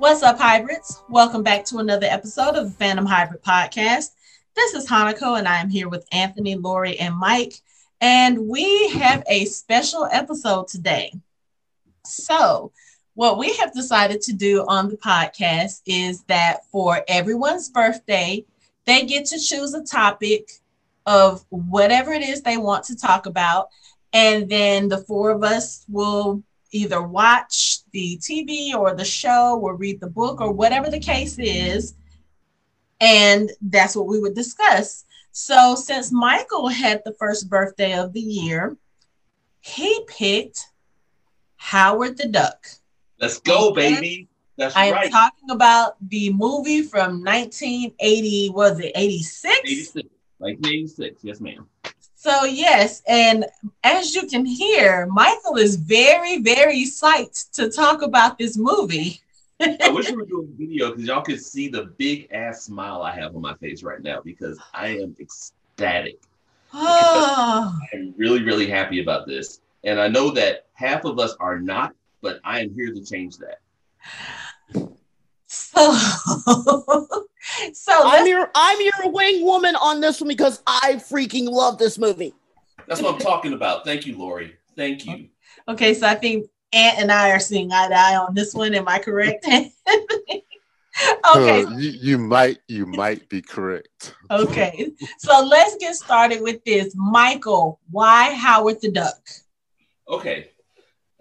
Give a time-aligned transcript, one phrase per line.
[0.00, 1.02] What's up, hybrids?
[1.10, 4.12] Welcome back to another episode of the Fandom Hybrid Podcast.
[4.56, 7.52] This is Hanako, and I am here with Anthony, Lori, and Mike.
[8.00, 11.12] And we have a special episode today.
[12.06, 12.72] So,
[13.12, 18.46] what we have decided to do on the podcast is that for everyone's birthday,
[18.86, 20.50] they get to choose a topic
[21.04, 23.68] of whatever it is they want to talk about.
[24.14, 29.74] And then the four of us will either watch the TV or the show or
[29.76, 31.94] read the book or whatever the case is.
[33.00, 35.04] And that's what we would discuss.
[35.32, 38.76] So, since Michael had the first birthday of the year,
[39.60, 40.66] he picked
[41.56, 42.66] Howard the Duck.
[43.20, 44.28] Let's go, baby.
[44.56, 45.10] That's I'm right.
[45.10, 49.60] talking about the movie from 1980, was it 86?
[49.64, 50.08] 86.
[50.38, 51.24] 1986.
[51.24, 51.66] Yes, ma'am.
[52.22, 53.46] So, yes, and
[53.82, 59.22] as you can hear, Michael is very, very psyched to talk about this movie.
[59.58, 63.12] I wish we were doing video because y'all could see the big ass smile I
[63.12, 66.20] have on my face right now because I am ecstatic.
[66.74, 69.62] Oh, I'm really, really happy about this.
[69.84, 73.38] And I know that half of us are not, but I am here to change
[73.38, 74.90] that.
[75.50, 75.92] So,
[77.72, 81.98] so I'm your I'm your wing woman on this one because I freaking love this
[81.98, 82.32] movie.
[82.86, 83.84] That's what I'm talking about.
[83.84, 84.54] Thank you, Lori.
[84.76, 85.28] Thank you.
[85.68, 88.74] okay, so I think Ant and I are seeing eye to eye on this one.
[88.74, 89.44] Am I correct?
[89.48, 90.44] okay,
[91.64, 94.14] Uh, you, you might you might be correct.
[94.30, 94.92] okay.
[95.18, 96.94] So let's get started with this.
[96.94, 99.18] Michael, why Howard the Duck?
[100.08, 100.50] Okay.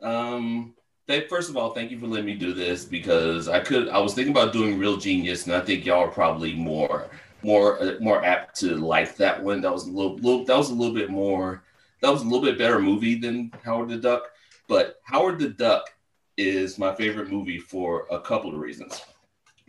[0.01, 0.78] Um, th-
[1.27, 3.89] first of all, thank you for letting me do this because I could.
[3.89, 7.09] I was thinking about doing Real Genius, and I think y'all are probably more,
[7.41, 9.61] more, uh, more apt to like that one.
[9.61, 11.63] That was a little, little, that was a little bit more.
[12.01, 14.23] That was a little bit better movie than Howard the Duck.
[14.67, 15.91] But Howard the Duck
[16.37, 19.01] is my favorite movie for a couple of reasons.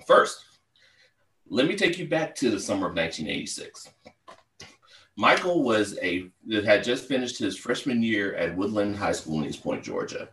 [0.06, 0.44] First,
[1.48, 3.90] let me take you back to the summer of 1986.
[5.16, 9.46] Michael was a that had just finished his freshman year at Woodland High School in
[9.46, 10.28] East Point, Georgia.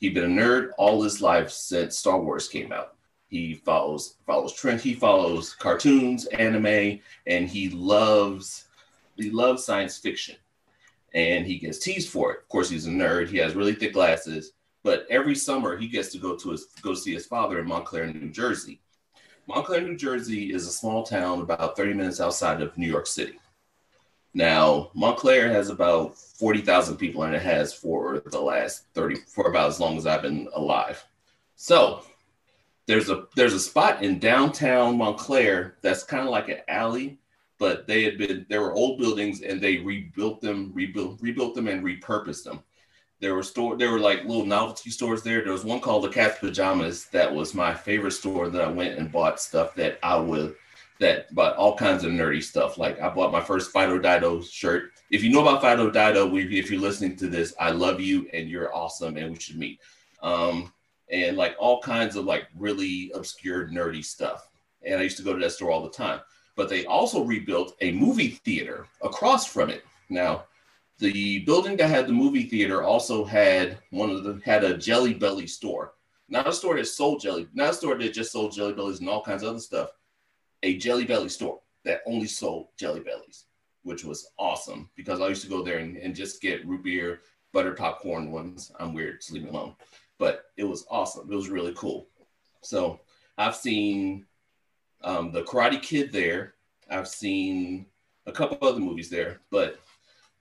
[0.00, 2.96] He'd been a nerd all his life since Star Wars came out.
[3.28, 4.80] He follows follows trend.
[4.80, 8.64] He follows cartoons, anime, and he loves
[9.16, 10.36] he loves science fiction.
[11.12, 12.38] And he gets teased for it.
[12.40, 13.28] Of course, he's a nerd.
[13.28, 14.52] He has really thick glasses.
[14.82, 18.06] But every summer, he gets to go to his go see his father in Montclair,
[18.06, 18.80] New Jersey.
[19.46, 23.38] Montclair, New Jersey is a small town about 30 minutes outside of New York City.
[24.32, 29.68] Now, Montclair has about 40,000 people and it has for the last 30 for about
[29.68, 31.04] as long as I've been alive.
[31.56, 32.04] So,
[32.86, 37.20] there's a there's a spot in downtown Montclair that's kind of like an alley,
[37.58, 41.68] but they had been there were old buildings and they rebuilt them, rebuilt rebuilt them
[41.68, 42.64] and repurposed them.
[43.20, 45.42] There were store there were like little novelty stores there.
[45.42, 48.98] There was one called the Cat's Pajamas that was my favorite store that I went
[48.98, 50.56] and bought stuff that I would
[51.00, 52.76] that bought all kinds of nerdy stuff.
[52.76, 54.92] Like I bought my first Fido Dido shirt.
[55.10, 58.48] If you know about Fido Dido, if you're listening to this, I love you and
[58.48, 59.80] you're awesome and we should meet.
[60.22, 60.72] Um,
[61.10, 64.48] and like all kinds of like really obscure nerdy stuff.
[64.84, 66.20] And I used to go to that store all the time.
[66.54, 69.84] But they also rebuilt a movie theater across from it.
[70.10, 70.44] Now,
[70.98, 75.14] the building that had the movie theater also had one of the had a Jelly
[75.14, 75.94] Belly store.
[76.28, 79.08] Not a store that sold jelly, not a store that just sold Jelly Bellies and
[79.08, 79.90] all kinds of other stuff
[80.62, 83.46] a Jelly Belly store that only sold Jelly Bellies,
[83.82, 87.20] which was awesome because I used to go there and, and just get root beer,
[87.52, 88.70] butter popcorn ones.
[88.78, 89.74] I'm weird, so leave me alone.
[90.18, 91.30] But it was awesome.
[91.30, 92.08] It was really cool.
[92.62, 93.00] So
[93.38, 94.26] I've seen
[95.02, 96.54] um, the Karate Kid there.
[96.90, 97.86] I've seen
[98.26, 99.40] a couple other movies there.
[99.50, 99.80] But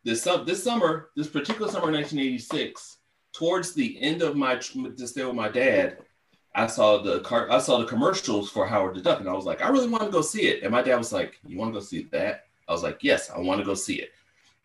[0.04, 2.98] this this summer, this particular summer, 1986,
[3.34, 6.00] towards the end of my to stay with my dad,
[6.56, 9.46] I saw the car, I saw the commercials for Howard the Duck, and I was
[9.46, 10.64] like, I really want to go see it.
[10.64, 12.46] And my dad was like, You want to go see that?
[12.68, 14.12] I was like, Yes, I want to go see it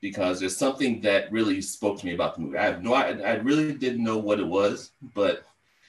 [0.01, 2.59] because there's something that really spoke to me about the movie.
[2.59, 5.45] I have no, I, I really didn't know what it was, but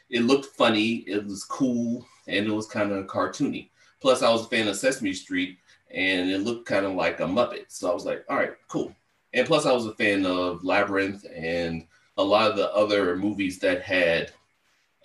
[0.09, 3.69] it looked funny, it was cool, and it was kind of cartoony.
[3.99, 5.57] Plus, I was a fan of Sesame Street,
[5.91, 7.65] and it looked kind of like a Muppet.
[7.69, 8.95] So I was like, All right, cool.
[9.33, 11.85] And plus, I was a fan of Labyrinth and
[12.17, 14.31] a lot of the other movies that had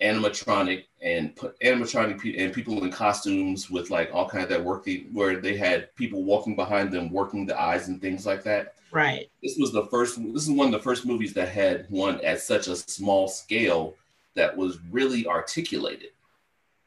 [0.01, 4.63] animatronic and put animatronic pe- and people in costumes with like all kind of that
[4.63, 8.43] work the, where they had people walking behind them working the eyes and things like
[8.43, 8.73] that.
[8.91, 9.29] Right.
[9.41, 12.41] this was the first this is one of the first movies that had one at
[12.41, 13.95] such a small scale
[14.35, 16.09] that was really articulated.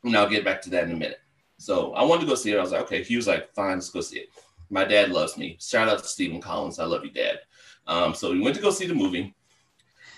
[0.02, 1.20] And i'll get back to that in a minute.
[1.58, 2.58] So i wanted to go see it.
[2.58, 4.28] I was like okay he was like fine let's go see it.
[4.70, 5.56] My dad loves me.
[5.60, 6.78] Shout out to stephen collins.
[6.78, 7.40] I love you dad.
[7.86, 9.34] Um, so we went to go see the movie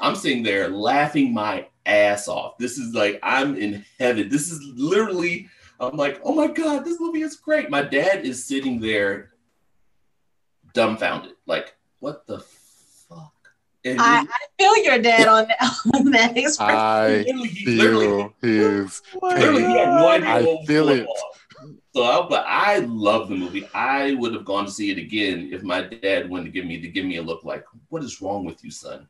[0.01, 2.59] I'm sitting there laughing my ass off.
[2.59, 4.29] This is like I'm in heaven.
[4.29, 5.49] This is literally.
[5.79, 7.69] I'm like, oh my god, this movie is great.
[7.69, 9.33] My dad is sitting there,
[10.73, 13.33] dumbfounded, like, what the fuck?
[13.85, 14.27] And I, I
[14.59, 16.77] feel your dad on that, on that expression.
[16.79, 17.25] I
[17.67, 19.03] literally, feel his.
[19.23, 21.07] Literally, he had no idea I feel it.
[21.95, 23.69] So, I, but I love the movie.
[23.75, 26.81] I would have gone to see it again if my dad wanted to give me
[26.81, 29.09] to give me a look like, "What is wrong with you, son?"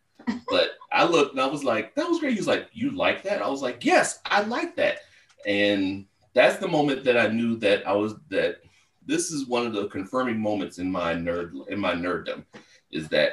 [0.48, 3.22] But I looked and I was like, "That was great." He was like, "You like
[3.24, 5.00] that?" I was like, "Yes, I like that."
[5.46, 8.60] And that's the moment that I knew that I was that
[9.04, 12.44] this is one of the confirming moments in my nerd in my nerddom
[12.90, 13.32] is that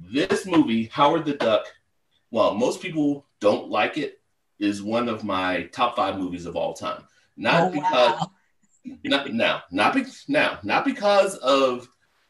[0.00, 1.66] this movie, Howard the Duck,
[2.30, 4.20] while most people don't like it,
[4.58, 7.04] is one of my top five movies of all time.
[7.36, 8.30] Not oh, because wow
[9.04, 11.88] not now, not be, now, not because of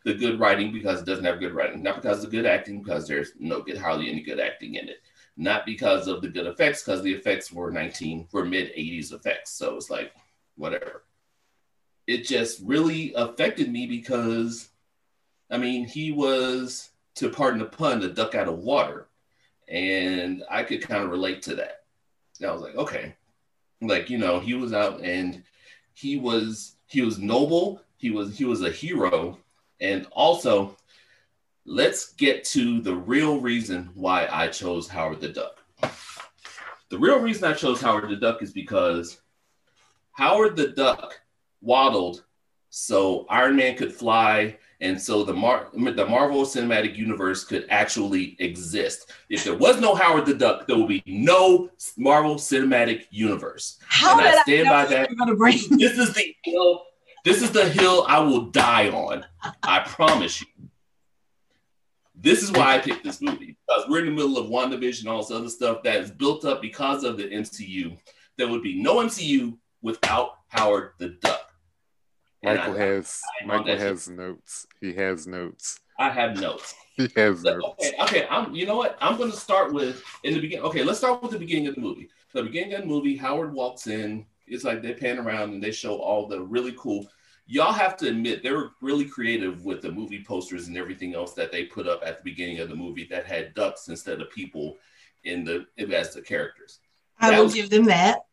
[0.08, 2.82] the good writing, because it doesn't have good writing, not because of the good acting,
[2.82, 5.02] because there's no good, hardly any good acting in it,
[5.36, 9.52] not because of the good effects, because the effects were 19, were mid 80s effects.
[9.52, 10.12] So it's like,
[10.56, 11.04] whatever.
[12.06, 14.70] It just really affected me because,
[15.50, 19.08] I mean, he was, to pardon the pun, a duck out of water.
[19.68, 21.82] And I could kind of relate to that.
[22.40, 23.14] And I was like, okay.
[23.82, 25.42] Like, you know, he was out and
[25.92, 29.38] he was he was noble he was he was a hero
[29.80, 30.76] and also
[31.64, 35.62] let's get to the real reason why i chose howard the duck
[36.88, 39.20] the real reason i chose howard the duck is because
[40.12, 41.20] howard the duck
[41.60, 42.24] waddled
[42.70, 48.36] so iron man could fly and so the Mar- the Marvel Cinematic Universe could actually
[48.38, 49.12] exist.
[49.28, 53.78] If there was no Howard the Duck, there would be no Marvel Cinematic Universe.
[53.88, 55.10] How and did I stand I by that.
[55.70, 56.34] This is the.
[57.24, 59.24] This is the hill I will die on.
[59.62, 60.46] I promise you.
[62.14, 65.08] This is why I picked this movie because we're in the middle of WandaVision, and
[65.08, 67.96] all this other stuff that is built up because of the MCU.
[68.36, 71.48] There would be no MCU without Howard the Duck.
[72.42, 74.66] Michael I, has I Michael has notes.
[74.80, 75.80] He has notes.
[75.98, 76.74] I have notes.
[76.96, 77.64] he has notes.
[77.66, 78.26] Okay, okay.
[78.30, 78.54] I'm.
[78.54, 78.96] You know what?
[79.00, 80.64] I'm going to start with in the beginning.
[80.66, 82.08] Okay, let's start with the beginning of the movie.
[82.32, 84.26] The beginning of the movie, Howard walks in.
[84.50, 87.06] It's like they pan around and they show all the really cool.
[87.46, 91.32] Y'all have to admit they were really creative with the movie posters and everything else
[91.34, 94.30] that they put up at the beginning of the movie that had ducks instead of
[94.30, 94.76] people
[95.24, 96.80] in the as the characters.
[97.20, 98.26] I that will was, give them that.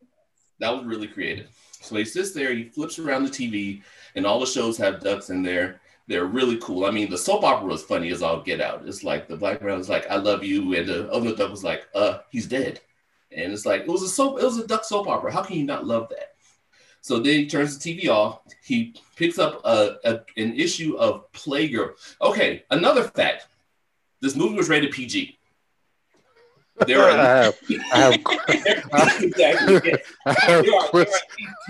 [0.58, 1.48] That was really creative.
[1.80, 3.82] So he sits there, he flips around the TV,
[4.14, 5.80] and all the shows have ducks in there.
[6.08, 6.84] They're really cool.
[6.84, 8.86] I mean, the soap opera was funny as all get out.
[8.86, 11.64] It's like the black man was like, "I love you," and the other duck was
[11.64, 12.80] like, "Uh, he's dead."
[13.36, 15.32] And it's like it was a soap, it was a duck soap opera.
[15.32, 16.32] How can you not love that?
[17.02, 18.40] So then he turns the TV off.
[18.64, 21.92] He picks up a, a an issue of Playgirl.
[22.20, 23.46] Okay, another fact:
[24.20, 25.38] this movie was rated PG.
[26.86, 27.58] There are, I have,
[27.92, 29.94] I have, exactly.
[30.26, 31.06] I have there, are, there are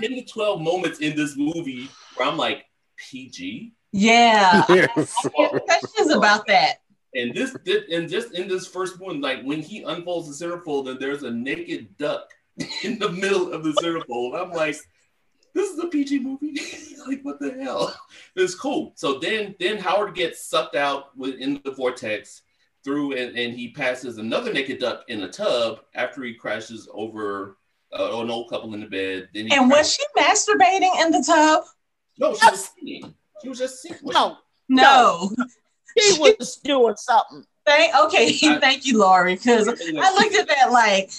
[0.01, 2.65] 10 to 12 moments in this movie where I'm like,
[2.97, 3.73] PG?
[3.91, 4.65] Yeah.
[4.69, 5.13] Yes.
[5.25, 6.81] I, have questions about that.
[7.17, 10.89] And this, this, and just in this first one, like when he unfolds the centerfold
[10.89, 12.29] and there's a naked duck
[12.83, 14.75] in the middle of the centerfold, I'm like,
[15.53, 16.59] this is a PG movie.
[17.07, 17.99] like, what the hell?
[18.35, 18.93] It's cool.
[18.95, 22.43] So then, then Howard gets sucked out within the vortex
[22.83, 27.57] through and, and he passes another naked duck in a tub after he crashes over
[27.97, 29.29] uh, an old couple in the bed.
[29.33, 31.63] Then and was she masturbating in the tub?
[32.19, 33.15] No, she was singing.
[33.41, 33.99] She was just singing.
[34.03, 34.37] No,
[34.69, 35.31] no,
[35.99, 37.45] she was doing something.
[37.65, 41.11] Thank, okay, thank you, Lori, because I looked at that like,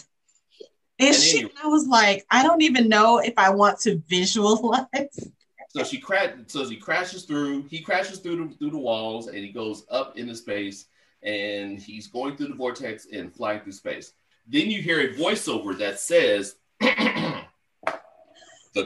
[0.98, 4.86] and she, anyway, I was like, I don't even know if I want to visualize.
[5.70, 7.64] So she cra- so she crashes through.
[7.64, 10.86] He crashes through the, through the walls, and he goes up into space
[11.22, 14.12] and he's going through the vortex and flying through space.
[14.46, 17.44] Then you hear a voiceover that says, The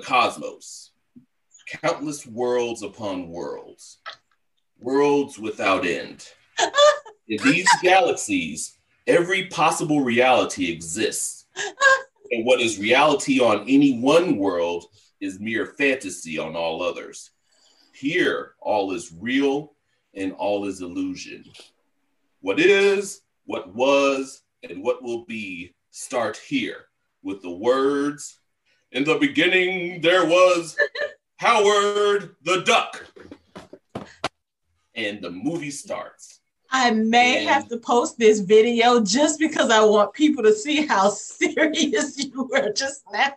[0.02, 0.92] cosmos,
[1.66, 3.98] countless worlds upon worlds,
[4.82, 6.28] worlds without end.
[7.28, 11.46] In these galaxies, every possible reality exists.
[12.30, 14.86] And what is reality on any one world
[15.20, 17.30] is mere fantasy on all others.
[17.94, 19.74] Here, all is real
[20.14, 21.44] and all is illusion.
[22.40, 26.86] What is, what was, and what will be start here
[27.22, 28.38] with the words
[28.90, 30.76] In the beginning, there was
[31.36, 33.04] Howard the Duck.
[34.94, 36.40] And the movie starts.
[36.74, 40.86] I may and have to post this video just because I want people to see
[40.86, 43.34] how serious you were just now.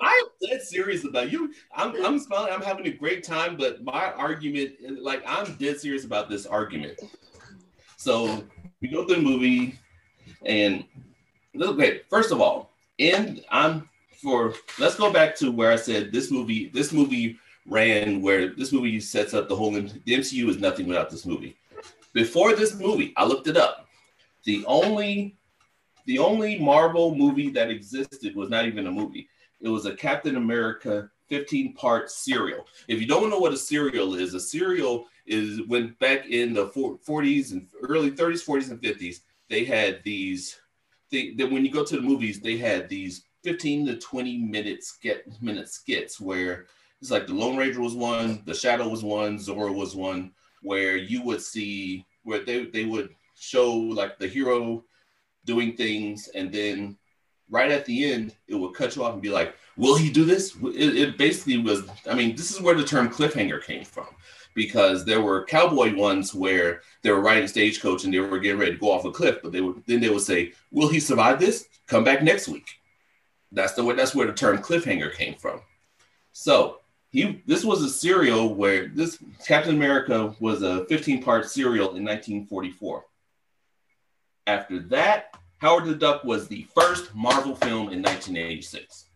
[0.00, 1.52] I'm dead serious about you.
[1.74, 2.52] I'm, I'm smiling.
[2.52, 7.00] I'm having a great time, but my argument, like, I'm dead serious about this argument.
[7.96, 8.42] So
[8.82, 9.78] we go through the movie.
[10.44, 10.84] And
[11.58, 13.88] okay, first of all, and I'm
[14.20, 18.72] for let's go back to where I said this movie, this movie ran where this
[18.72, 21.56] movie sets up the whole the MCU is nothing without this movie.
[22.12, 23.88] Before this movie, I looked it up.
[24.44, 25.36] The only
[26.06, 29.28] the only Marvel movie that existed was not even a movie.
[29.60, 32.66] It was a Captain America 15 part serial.
[32.88, 36.68] If you don't know what a serial is, a serial is when back in the
[36.68, 40.60] 40s and early 30s, 40s, and 50s, they had these.
[41.10, 45.26] They when you go to the movies, they had these 15 to 20 minute skit
[45.40, 46.66] minute skits where
[47.04, 50.32] it's like the Lone Ranger was one, the Shadow was one, Zorro was one,
[50.62, 54.82] where you would see where they, they would show like the hero
[55.44, 56.96] doing things and then
[57.50, 60.24] right at the end it would cut you off and be like will he do
[60.24, 60.56] this?
[60.62, 64.06] It, it basically was i mean this is where the term cliffhanger came from
[64.54, 68.72] because there were cowboy ones where they were riding stagecoach and they were getting ready
[68.72, 71.38] to go off a cliff but they would then they would say will he survive
[71.38, 71.68] this?
[71.86, 72.66] Come back next week.
[73.52, 75.60] That's the way that's where the term cliffhanger came from.
[76.32, 76.78] So
[77.14, 82.04] he this was a serial where this Captain America was a 15 part serial in
[82.04, 83.04] 1944.
[84.48, 89.10] After that, Howard the Duck was the first Marvel film in 1986.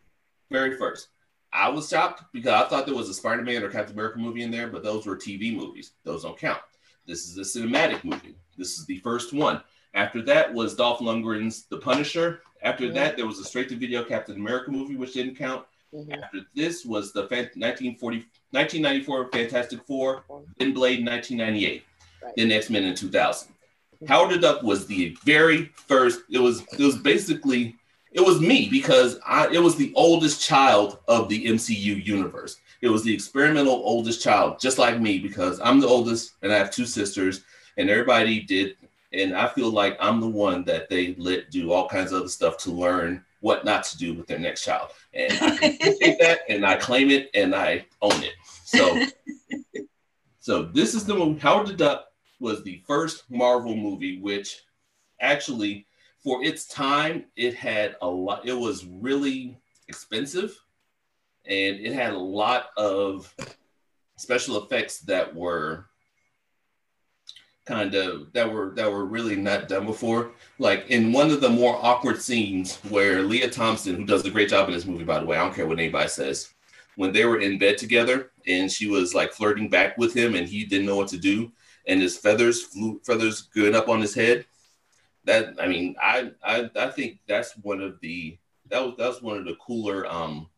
[0.49, 1.09] Very first.
[1.53, 4.43] I was shocked because I thought there was a Spider Man or Captain America movie
[4.43, 5.91] in there, but those were TV movies.
[6.05, 6.61] Those don't count.
[7.05, 8.37] This is a cinematic movie.
[8.57, 9.61] This is the first one.
[9.95, 12.43] After that was Dolph Lundgren's The Punisher.
[12.63, 12.93] After yeah.
[12.93, 15.65] that, there was a straight to video Captain America movie, which didn't count.
[15.95, 16.23] Mm-hmm.
[16.23, 18.19] After this was the 1940,
[18.51, 20.23] 1994 Fantastic Four,
[20.59, 21.83] then Blade in 1998,
[22.23, 22.33] right.
[22.37, 23.49] then X Men in 2000.
[23.49, 24.07] Mm-hmm.
[24.07, 26.21] Howard the Duck was the very first.
[26.31, 27.77] It was it was basically
[28.13, 32.61] it was me because I it was the oldest child of the MCU universe.
[32.81, 36.59] It was the experimental oldest child, just like me, because I'm the oldest and I
[36.59, 37.43] have two sisters,
[37.77, 38.77] and everybody did.
[39.13, 42.29] And I feel like I'm the one that they let do all kinds of other
[42.29, 44.91] stuff to learn what not to do with their next child.
[45.19, 48.35] And I take that and I claim it and I own it.
[48.65, 49.05] So,
[50.41, 51.41] so this is the movie.
[51.41, 52.07] Howard the Duck
[52.41, 54.63] was the first Marvel movie, which
[55.21, 55.87] actually,
[56.23, 58.47] for its time, it had a lot.
[58.47, 59.59] It was really
[59.89, 60.57] expensive,
[61.47, 63.35] and it had a lot of
[64.17, 65.87] special effects that were
[67.69, 70.33] kind of that were that were really not done before.
[70.59, 74.49] Like in one of the more awkward scenes where Lea Thompson, who does a great
[74.49, 76.55] job in this movie, by the way, I don't care what anybody says,
[76.97, 80.49] when they were in bed together and she was like flirting back with him and
[80.49, 81.53] he didn't know what to do,
[81.87, 84.47] and his feathers flew feathers going up on his head.
[85.25, 88.39] That I mean, I I I think that's one of the
[88.71, 90.49] that was that's one of the cooler um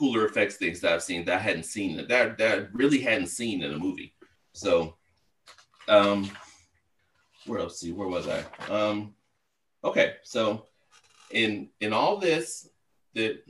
[0.00, 3.62] cooler effects things that I've seen that I hadn't seen that that really hadn't seen
[3.62, 4.14] in a movie.
[4.52, 4.96] So
[5.90, 6.30] um,
[7.46, 7.80] where else?
[7.80, 8.44] See, where was I?
[8.72, 9.14] Um,
[9.84, 10.66] okay, so
[11.30, 12.68] in in all this,
[13.14, 13.42] that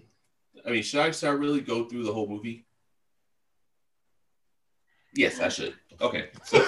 [0.66, 2.66] I mean, should I start really go through the whole movie?
[5.14, 5.74] Yes, I should.
[6.00, 6.30] Okay.
[6.44, 6.58] So.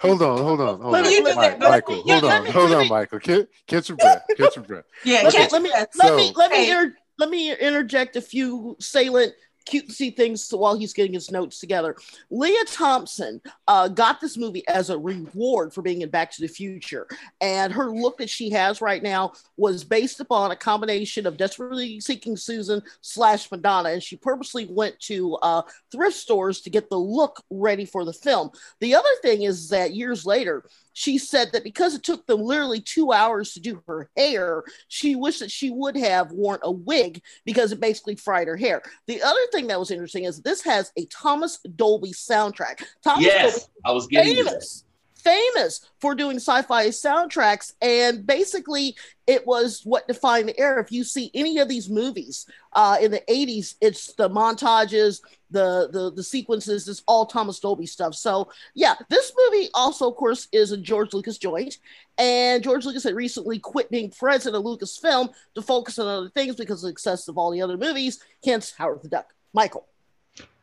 [0.00, 2.02] hold on, hold on, hold on, Mike, Michael.
[2.02, 3.20] Hold on, hold on, Michael.
[3.20, 4.22] Catch, catch your breath.
[4.36, 4.84] Catch your breath.
[5.04, 8.76] Yeah, let, me, let me let me let me inter- let me interject a few
[8.80, 9.32] salient
[9.68, 11.96] cutesy things while he's getting his notes together.
[12.30, 16.48] Lea Thompson uh, got this movie as a reward for being in Back to the
[16.48, 17.06] Future,
[17.40, 22.00] and her look that she has right now was based upon a combination of Desperately
[22.00, 26.98] Seeking Susan slash Madonna, and she purposely went to uh, thrift stores to get the
[26.98, 28.50] look ready for the film.
[28.80, 30.64] The other thing is that years later,
[31.00, 35.16] she said that because it took them literally two hours to do her hair, she
[35.16, 38.82] wished that she would have worn a wig because it basically fried her hair.
[39.06, 42.84] The other thing that was interesting is this has a Thomas Dolby soundtrack.
[43.02, 49.46] Thomas yes, Dolby, I was getting famous famous for doing sci-fi soundtracks and basically it
[49.46, 53.22] was what defined the era if you see any of these movies uh, in the
[53.28, 58.14] 80s it's the montages the, the the sequences is all thomas dolby stuff.
[58.14, 61.78] So yeah this movie also of course is a george lucas joint.
[62.18, 66.56] And george lucas had recently quit being president of lucasfilm to focus on other things
[66.56, 68.20] because of the success of all the other movies.
[68.44, 69.34] Hence howard the duck.
[69.52, 69.86] Michael.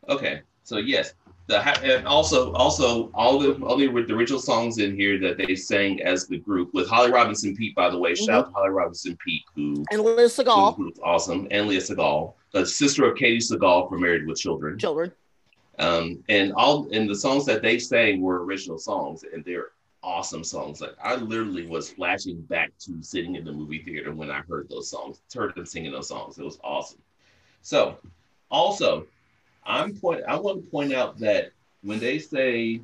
[0.10, 1.14] Okay so yes
[1.48, 5.56] the and also also all the all the, the original songs in here that they
[5.56, 8.12] sang as the group with Holly Robinson Peete, by the way.
[8.12, 8.26] Mm-hmm.
[8.26, 11.78] Shout out to Holly Robinson Peete, who and Lea Sagal, who, who's awesome, and Lea
[11.78, 14.78] Sagal, the sister of Katey Sagal from Married with Children.
[14.80, 15.12] Children.
[15.80, 19.70] Um, and all and the songs that they sang were original songs, and they're
[20.02, 20.82] awesome songs.
[20.82, 24.70] Like I literally was flashing back to sitting in the movie theater when I heard
[24.70, 26.40] those songs, heard them singing those songs.
[26.40, 27.02] It was awesome.
[27.62, 27.98] So,
[28.50, 29.06] also
[29.68, 30.24] I'm point.
[30.28, 31.52] I want to point out that
[31.84, 32.82] when they say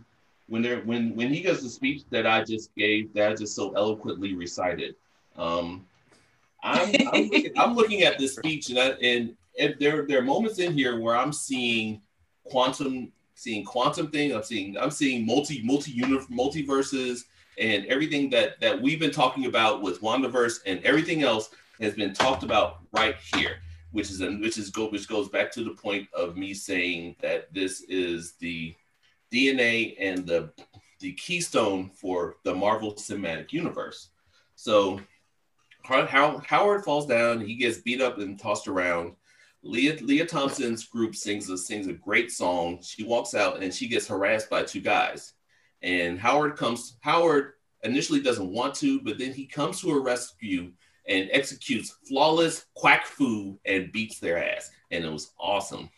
[0.47, 3.55] when they're when when he does the speech that I just gave, that I just
[3.55, 4.95] so eloquently recited.
[5.37, 5.85] Um,
[6.63, 10.23] I'm I'm looking, I'm looking at this speech and I, and, and there there are
[10.23, 12.01] moments in here where I'm seeing
[12.45, 14.33] quantum seeing quantum thing.
[14.33, 17.25] I'm seeing I'm seeing multi multi universe multiverses
[17.59, 21.49] and everything that that we've been talking about with Wandaverse and everything else
[21.81, 23.57] has been talked about right here,
[23.91, 27.53] which is which is go which goes back to the point of me saying that
[27.53, 28.73] this is the
[29.31, 30.51] DNA and the
[30.99, 34.09] the keystone for the Marvel Cinematic Universe.
[34.55, 35.01] So
[35.85, 39.15] Howard falls down, he gets beat up and tossed around.
[39.63, 42.79] Leah, Lea Thompson's group sings a sings a great song.
[42.81, 45.33] She walks out and she gets harassed by two guys.
[45.81, 50.71] And Howard comes, Howard initially doesn't want to, but then he comes to her rescue
[51.07, 54.69] and executes flawless quack fu and beats their ass.
[54.91, 55.89] And it was awesome.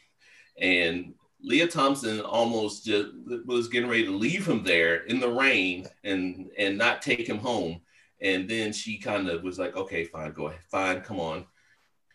[0.59, 3.09] And Lea Thompson almost just
[3.45, 7.37] was getting ready to leave him there in the rain and and not take him
[7.37, 7.81] home.
[8.21, 11.45] And then she kind of was like, okay, fine, go ahead, fine, come on.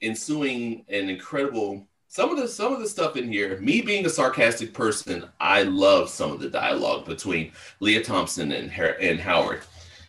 [0.02, 4.10] Ensuing an incredible some of the some of the stuff in here, me being a
[4.10, 9.60] sarcastic person, I love some of the dialogue between Lea Thompson and and Howard.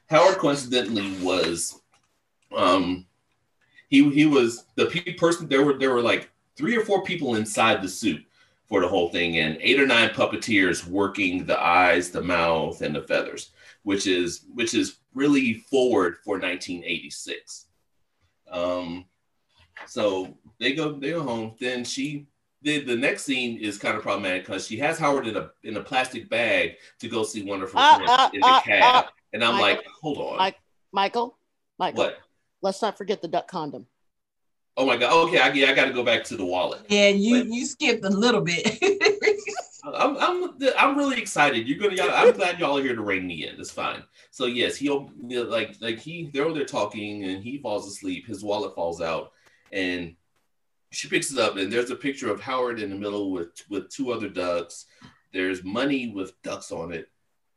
[0.09, 1.79] Howard coincidentally was
[2.57, 3.05] um
[3.87, 4.87] he he was the
[5.19, 8.25] person there were there were like three or four people inside the suit
[8.67, 12.95] for the whole thing and eight or nine puppeteers working the eyes, the mouth and
[12.95, 13.51] the feathers,
[13.83, 17.67] which is which is really forward for 1986.
[18.51, 19.05] Um
[19.87, 21.55] so they go they go home.
[21.59, 22.27] Then she
[22.63, 25.77] the, the next scene is kind of problematic because she has Howard in a in
[25.77, 28.61] a plastic bag to go see one of her uh, friends uh, in the uh,
[28.61, 30.59] cab, uh, and I'm Michael, like, hold on, Mike,
[30.91, 31.37] Michael,
[31.79, 32.19] Michael, what?
[32.61, 33.87] Let's not forget the duck condom.
[34.77, 35.27] Oh my god!
[35.27, 36.85] Okay, I, yeah, I got to go back to the wallet.
[36.87, 38.77] Yeah, you but, you skipped a little bit.
[39.83, 41.67] I'm, I'm I'm really excited.
[41.67, 42.01] You're gonna.
[42.11, 43.59] I'm glad y'all are here to rein me in.
[43.59, 44.03] It's fine.
[44.29, 48.27] So yes, he like like he they're there talking and he falls asleep.
[48.27, 49.31] His wallet falls out,
[49.71, 50.15] and
[50.91, 53.89] she picks it up and there's a picture of Howard in the middle with with
[53.89, 54.85] two other ducks.
[55.33, 57.09] There's money with ducks on it,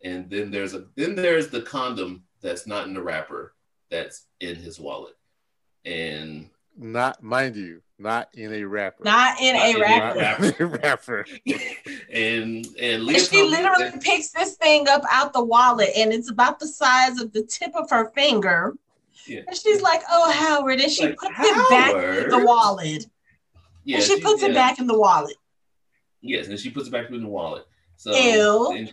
[0.02, 3.54] and then there's a then there's the condom that's not in the wrapper
[3.90, 5.14] that's in his wallet,
[5.84, 9.04] and not mind you, not in a wrapper.
[9.04, 10.20] Not in not a in wrapper.
[10.20, 11.26] Not in a wrapper.
[11.46, 16.30] and and, and she literally and, picks this thing up out the wallet, and it's
[16.30, 18.74] about the size of the tip of her finger.
[19.26, 19.42] Yeah.
[19.46, 21.57] And she's like, "Oh, Howard," and she like, puts Howard?
[21.57, 23.07] it back in the wallet.
[23.85, 24.48] Yeah, and she, she puts yeah.
[24.48, 25.37] it back in the wallet.
[26.20, 27.66] Yes, and she puts it back in the wallet.
[27.96, 28.88] So Ew.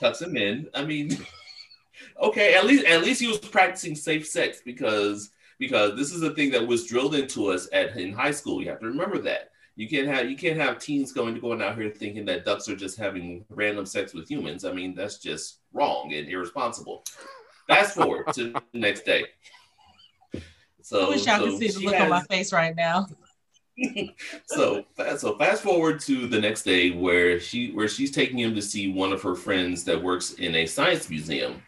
[0.00, 0.68] tucks him in.
[0.74, 1.16] I mean,
[2.20, 6.30] okay, at least at least he was practicing safe sex because because this is a
[6.30, 8.62] thing that was drilled into us at in high school.
[8.62, 9.50] You have to remember that.
[9.76, 12.68] You can't have you can't have teens going to going out here thinking that ducks
[12.68, 14.64] are just having random sex with humans.
[14.64, 17.04] I mean, that's just wrong and irresponsible.
[17.66, 19.24] Fast forward to the next day.
[20.82, 23.06] So, I wish y'all so could see the look has, on my face right now.
[24.46, 24.84] so
[25.16, 28.92] so fast forward to the next day where she where she's taking him to see
[28.92, 31.60] one of her friends that works in a science museum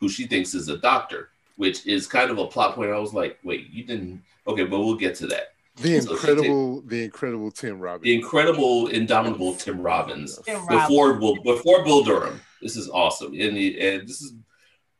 [0.00, 2.90] who she thinks is a doctor which is kind of a plot point.
[2.90, 5.54] I was like wait you didn't okay but we'll get to that.
[5.76, 8.04] The so incredible take, the incredible tim robbins.
[8.04, 10.38] The incredible indomitable tim robbins.
[10.38, 11.40] Tim before Robbins.
[11.40, 12.40] before Bull Durham.
[12.62, 13.32] This is awesome.
[13.32, 14.34] And, and this is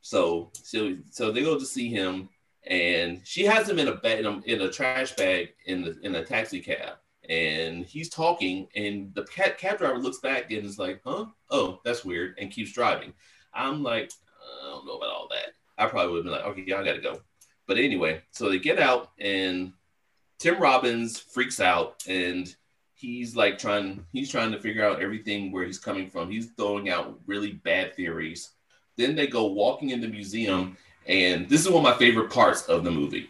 [0.01, 2.29] so so so they go to see him
[2.67, 5.97] and she has him in a bag in a, in a trash bag in the
[6.03, 6.95] in a taxi cab.
[7.29, 11.25] And he's talking and the cab, cab driver looks back and is like huh?
[11.49, 13.13] Oh that's weird and keeps driving.
[13.53, 14.11] I'm like
[14.61, 16.83] i don't know about all that i probably would have been like okay yeah, i
[16.83, 17.21] gotta go
[17.67, 19.73] but anyway so they get out and
[20.39, 22.55] tim robbins freaks out and
[22.93, 26.89] he's like trying he's trying to figure out everything where he's coming from he's throwing
[26.89, 28.51] out really bad theories
[28.97, 32.63] then they go walking in the museum and this is one of my favorite parts
[32.63, 33.29] of the movie,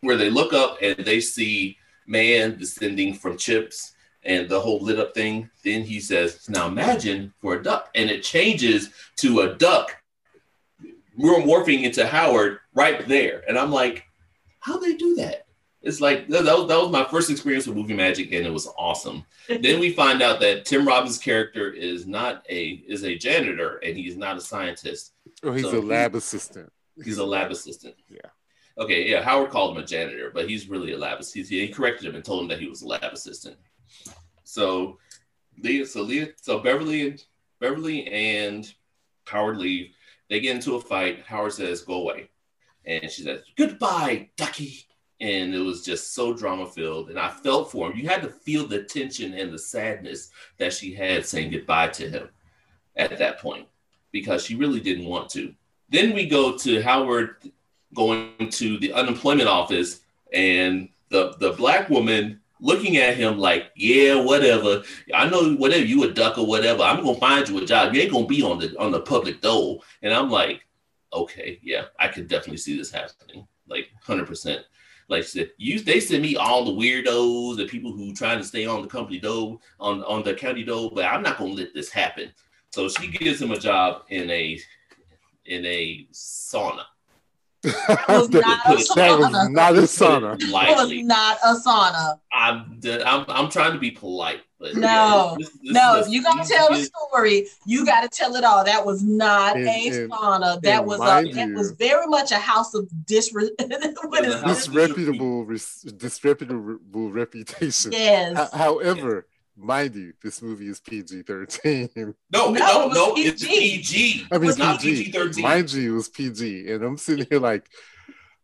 [0.00, 4.98] where they look up and they see man descending from chips and the whole lit
[4.98, 5.50] up thing.
[5.62, 7.90] Then he says, Now imagine for a duck.
[7.94, 10.01] And it changes to a duck
[11.18, 13.42] morphing into Howard right there.
[13.48, 14.04] And I'm like,
[14.60, 15.46] how they do that?
[15.82, 18.68] It's like that was, that was my first experience with movie magic, and it was
[18.78, 19.24] awesome.
[19.48, 23.96] then we find out that Tim Robbins' character is not a is a janitor, and
[23.96, 25.14] he's not a scientist.
[25.42, 26.72] Oh, he's so a lab assistant.
[27.02, 27.96] He's a lab assistant.
[28.08, 28.30] Yeah.
[28.78, 29.22] Okay, yeah.
[29.22, 31.48] Howard called him a janitor, but he's really a lab assistant.
[31.48, 33.56] He corrected him and told him that he was a lab assistant.
[34.44, 34.98] So,
[35.58, 37.24] Lea, so Lea, so Beverly and
[37.60, 38.72] Beverly and
[39.26, 39.94] Howard leave.
[40.32, 41.24] They get into a fight.
[41.26, 42.30] Howard says, "Go away,"
[42.86, 44.86] and she says, "Goodbye, Ducky."
[45.20, 47.98] And it was just so drama filled, and I felt for him.
[47.98, 52.08] You had to feel the tension and the sadness that she had saying goodbye to
[52.08, 52.30] him
[52.96, 53.68] at that point.
[54.10, 55.54] because she really didn't want to.
[55.90, 57.50] Then we go to Howard
[57.94, 60.00] going to the unemployment office
[60.32, 64.82] and the the black woman looking at him like, yeah, whatever.
[65.12, 66.82] I know whatever you a duck or whatever.
[66.82, 67.94] I'm gonna find you a job.
[67.94, 69.84] You ain't gonna be on the on the public dole.
[70.00, 70.64] And I'm like,
[71.12, 73.46] okay, yeah, I could definitely see this happening.
[73.66, 74.64] Like hundred percent.
[75.08, 78.64] Like said, you, they send me all the weirdos, the people who trying to stay
[78.64, 81.90] on the company dole, on on the county dole, but I'm not gonna let this
[81.90, 82.32] happen.
[82.70, 84.58] So she gives him a job in a
[85.46, 86.84] in a sauna.
[87.62, 88.94] That was not a sauna.
[88.94, 90.38] That was not a sauna.
[90.40, 92.18] That was not a sauna.
[92.32, 96.00] I'm, I'm, I'm trying to be polite, but no, yeah, this, this no.
[96.00, 98.64] If you're gonna tell the story, you got to tell it all.
[98.64, 100.60] That was not and, a and, sauna.
[100.62, 101.28] That was a.
[101.28, 107.92] You, it was very much a house of disre- disreputable, disreputable reputation.
[107.92, 108.52] Yes.
[108.52, 111.88] however, mind you, this movie is PG thirteen.
[112.32, 114.26] No, no, no, no it's PG.
[114.30, 115.42] I mean, it's not PG thirteen.
[115.42, 117.68] Mind you, it was PG, and I'm sitting here like,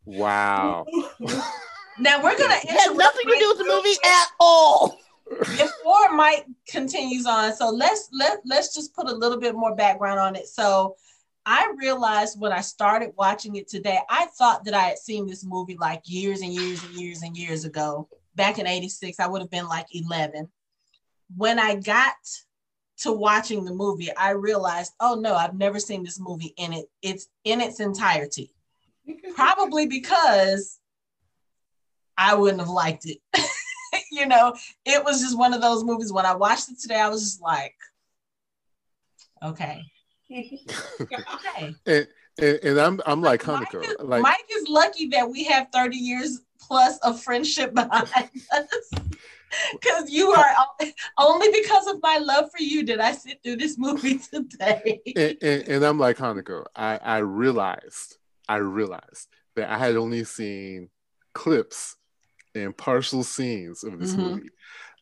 [0.05, 0.87] wow.
[1.99, 2.55] now we're gonna.
[2.55, 4.99] It has nothing to do with the movie at all.
[5.29, 10.21] Before Mike continues on, so let's let let's just put a little bit more background
[10.21, 10.47] on it.
[10.49, 10.97] So.
[11.51, 15.47] I realized when I started watching it today, I thought that I had seen this
[15.47, 18.07] movie like years and years and years and years ago.
[18.35, 20.51] Back in 86, I would have been like 11
[21.37, 22.15] when I got
[22.99, 26.87] to watching the movie, I realized, oh no, I've never seen this movie in it.
[27.03, 28.53] It's in its entirety.
[29.35, 30.79] Probably because
[32.17, 33.19] I wouldn't have liked it.
[34.11, 36.13] you know, it was just one of those movies.
[36.13, 37.77] When I watched it today, I was just like,
[39.43, 39.83] okay.
[40.31, 41.75] okay.
[41.87, 42.09] And,
[42.41, 43.75] and, and, I'm I'm like Hanako.
[43.75, 48.31] Mike is, like Mike is lucky that we have 30 years plus of friendship behind
[48.53, 48.91] us
[49.81, 50.47] because you are
[51.19, 55.01] only because of my love for you did I sit through this movie today.
[55.17, 56.65] and, and, and, I'm like Hanako.
[56.75, 60.91] I, I realized, I realized that I had only seen
[61.33, 61.97] clips
[62.55, 64.23] and partial scenes of this mm-hmm.
[64.23, 64.51] movie.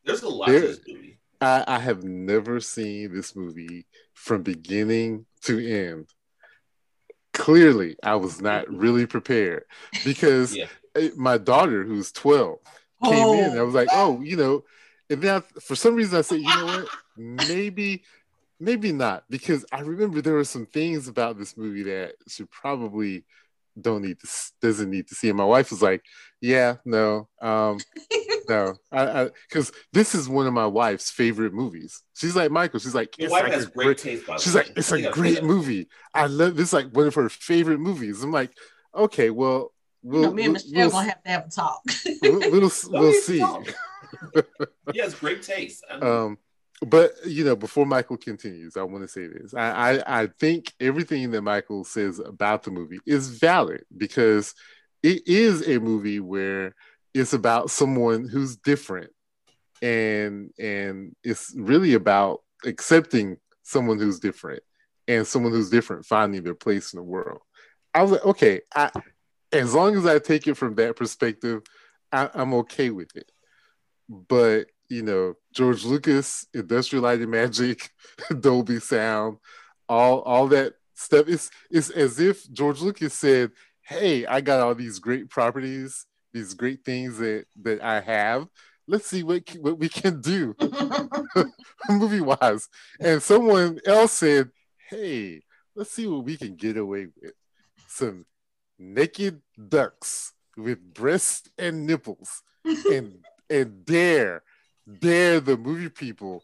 [0.05, 1.19] There's a lot there, of this movie.
[1.41, 6.09] I, I have never seen this movie from beginning to end.
[7.33, 9.65] Clearly, I was not really prepared
[10.05, 10.67] because yeah.
[11.17, 12.59] my daughter, who's 12,
[13.11, 13.33] came oh.
[13.35, 13.59] in.
[13.59, 14.65] I was like, oh, you know,
[15.11, 18.03] and then I, for some reason I said, you know what, maybe,
[18.59, 23.25] maybe not, because I remember there were some things about this movie that she probably
[23.81, 24.29] don't need to
[24.61, 25.29] doesn't need to see.
[25.29, 26.03] And my wife was like,
[26.41, 27.79] yeah, no, um,
[28.49, 32.03] no, I because this is one of my wife's favorite movies.
[32.15, 32.81] She's like Michael.
[32.81, 34.25] She's like, your wife like has great, great taste.
[34.43, 35.89] She's like, it's a great movie.
[36.15, 36.73] I love this.
[36.73, 38.23] Like one of her favorite movies.
[38.23, 38.51] I'm like,
[38.95, 39.73] okay, well,
[40.07, 41.83] We'll, you know, me and Michelle we'll, gonna have to have a talk.
[42.23, 43.39] we'll, we'll, we'll see.
[44.93, 45.85] he has great taste.
[45.91, 46.39] Um,
[46.87, 49.53] but you know, before Michael continues, I want to say this.
[49.53, 54.55] I, I I think everything that Michael says about the movie is valid because
[55.03, 56.77] it is a movie where
[57.13, 59.11] it's about someone who's different,
[59.83, 64.63] and and it's really about accepting someone who's different
[65.09, 67.41] and someone who's different finding their place in the world.
[67.93, 68.91] I was like, okay, I
[69.53, 71.63] as long as I take it from that perspective,
[72.13, 73.31] I, am okay with it.
[74.09, 77.91] But you know, George Lucas, Industrial Light and Magic,
[78.41, 79.39] Dolby Sound,
[79.89, 81.29] all all that stuff.
[81.29, 86.55] It's it's as if George Lucas said, "Hey, I got all these great properties, these
[86.55, 88.47] great things that that I have.
[88.87, 90.55] Let's see what what we can do,
[91.89, 92.69] movie wise."
[93.01, 94.51] And someone else said,
[94.89, 95.43] "Hey,
[95.75, 97.33] let's see what we can get away with."
[97.89, 98.27] Some
[98.79, 104.43] naked ducks with breasts and nipples and and dare
[105.01, 106.43] dare the movie people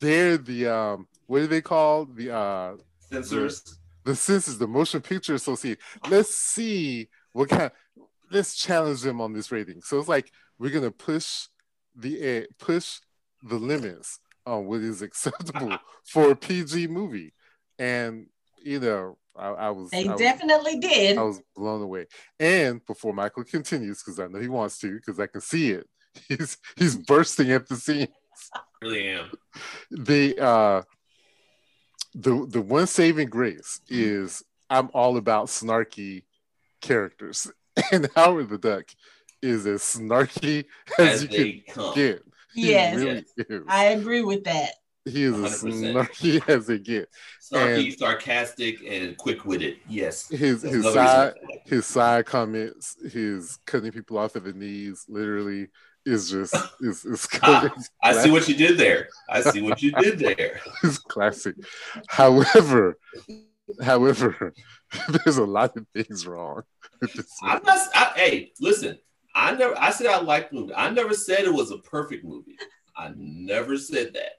[0.00, 2.06] dare the um what do they call?
[2.06, 2.76] The uh
[3.10, 3.62] censors.
[4.04, 7.70] The, the censors the motion picture association let's see what kind
[8.30, 9.82] let's challenge them on this rating.
[9.82, 11.48] So it's like we're gonna push
[11.94, 13.00] the uh, push
[13.42, 17.32] the limits on what is acceptable for a pg movie.
[17.78, 18.26] And
[18.62, 19.90] you know I, I was.
[19.90, 21.18] They I definitely was, did.
[21.18, 22.06] I was blown away.
[22.38, 25.88] And before Michael continues, because I know he wants to, because I can see it,
[26.28, 28.08] he's he's bursting at the seams.
[28.82, 29.30] Really am.
[29.90, 30.82] The uh,
[32.14, 36.24] the the one saving grace is I'm all about snarky
[36.80, 37.50] characters,
[37.92, 38.86] and Howard the Duck
[39.42, 40.64] is as snarky
[40.98, 41.94] as, as you can come.
[41.94, 42.22] get.
[42.54, 44.70] yes, really I agree with that.
[45.06, 45.44] He is 100%.
[45.44, 47.08] as snarky as it get.
[47.40, 49.76] Snarky, and sarcastic, and quick witted.
[49.88, 50.28] Yes.
[50.28, 55.68] His his side his side comments, his cutting people off at the knees, literally
[56.04, 59.08] is just is is ah, I see what you did there.
[59.28, 60.60] I see what you did there.
[60.82, 61.54] it's classic.
[62.08, 62.98] However,
[63.82, 64.54] However,
[65.08, 66.62] there's a lot of things wrong.
[67.42, 67.88] I'm not.
[67.94, 68.98] I, hey, listen.
[69.34, 69.78] I never.
[69.78, 70.74] I said I liked the movie.
[70.74, 72.56] I never said it was a perfect movie.
[72.96, 74.32] I never said that.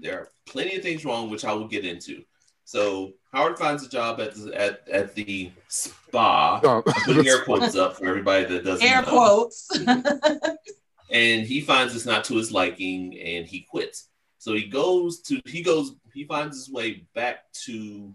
[0.00, 2.22] There are plenty of things wrong, which I will get into.
[2.64, 6.60] So Howard finds a job at the, at, at the spa.
[6.62, 9.08] Oh, putting air quotes up for everybody that doesn't air know.
[9.08, 9.70] quotes.
[11.10, 14.08] and he finds it's not to his liking, and he quits.
[14.38, 18.14] So he goes to he goes he finds his way back to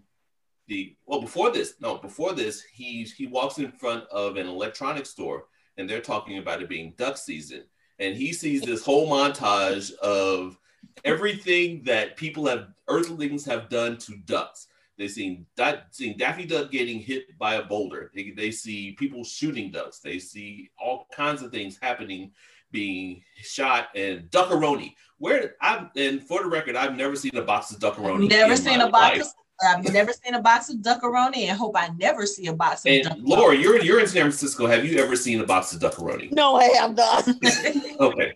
[0.68, 5.10] the well before this no before this he he walks in front of an electronics
[5.10, 5.44] store
[5.76, 7.64] and they're talking about it being duck season
[7.98, 10.58] and he sees this whole montage of
[11.04, 16.70] everything that people have earthlings have done to ducks they seen that seen Daffy Duck
[16.70, 18.10] getting hit by a boulder.
[18.14, 19.98] They, they see people shooting ducks.
[19.98, 22.30] They see all kinds of things happening,
[22.70, 24.94] being shot and duckaroni.
[25.18, 28.28] Where I'm and for the record, I've never seen a box of duckaroni.
[28.28, 29.20] Never seen a box.
[29.20, 29.26] Of,
[29.66, 32.92] I've never seen a box of duckaroni, and hope I never see a box of.
[32.92, 33.28] And duckaroni.
[33.28, 34.66] Laura, you're you're in San Francisco.
[34.66, 36.30] Have you ever seen a box of duckaroni?
[36.30, 37.26] No, I have not.
[38.00, 38.34] okay.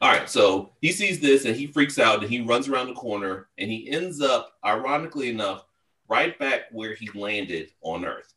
[0.00, 2.94] All right, so he sees this and he freaks out and he runs around the
[2.94, 5.64] corner and he ends up, ironically enough,
[6.08, 8.34] right back where he landed on Earth.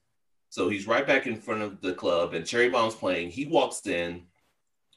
[0.50, 3.30] So he's right back in front of the club, and Cherry Bomb's playing.
[3.30, 4.24] He walks in,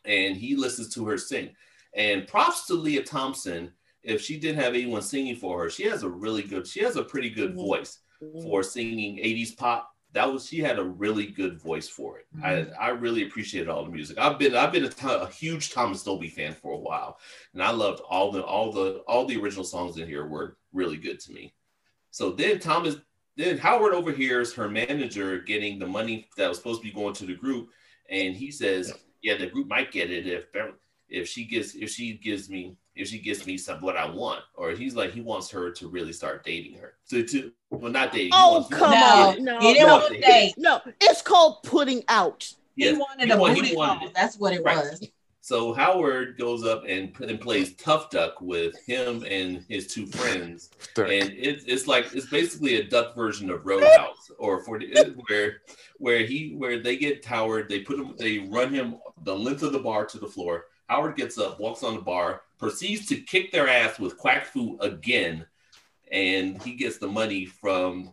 [0.05, 1.51] and he listens to her sing.
[1.95, 3.73] And props to Lea Thompson.
[4.03, 6.97] If she didn't have anyone singing for her, she has a really good, she has
[6.97, 7.67] a pretty good mm-hmm.
[7.67, 7.99] voice
[8.43, 9.94] for singing 80s pop.
[10.15, 12.27] That was she had a really good voice for it.
[12.37, 12.73] Mm-hmm.
[12.81, 14.17] I, I really appreciated all the music.
[14.17, 17.19] I've been I've been a, a huge Thomas Dolby fan for a while,
[17.53, 20.97] and I loved all the all the all the original songs in here were really
[20.97, 21.53] good to me.
[22.11, 22.97] So then Thomas,
[23.37, 27.27] then Howard overhears her manager getting the money that was supposed to be going to
[27.27, 27.71] the group,
[28.09, 30.47] and he says, "Yeah, the group might get it if
[31.09, 34.43] if she gets if she gives me if she gives me some what I want."
[34.55, 36.95] Or he's like he wants her to really start dating her.
[37.05, 38.33] So to well, not dating.
[38.35, 40.55] Oh come on, no, he didn't want to date.
[40.57, 42.53] No, it's called putting out.
[42.77, 42.95] Yes.
[42.95, 44.11] He wanted he a wanted, booty call.
[44.15, 44.77] That's what it right.
[44.77, 45.09] was.
[45.45, 50.71] So Howard goes up and, and plays tough duck with him and his two friends,
[50.97, 55.61] and it's it's like it's basically a duck version of Roadhouse, or for the, where
[55.99, 59.73] where he where they get Howard, they put him, they run him the length of
[59.73, 60.65] the bar to the floor.
[60.89, 64.79] Howard gets up, walks on the bar, proceeds to kick their ass with quack fu
[64.81, 65.47] again,
[66.11, 68.13] and he gets the money from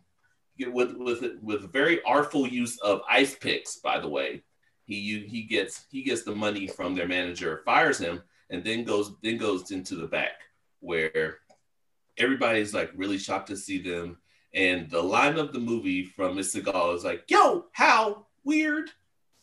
[0.60, 4.44] with with with very artful use of ice picks, by the way
[4.92, 9.14] he he gets he gets the money from their manager, fires him, and then goes
[9.24, 10.42] then goes into the back
[10.80, 11.38] where
[12.18, 14.18] everybody's like really shocked to see them.
[14.54, 18.92] And the line of the movie from Miss Seagal is like, "Yo, how weird."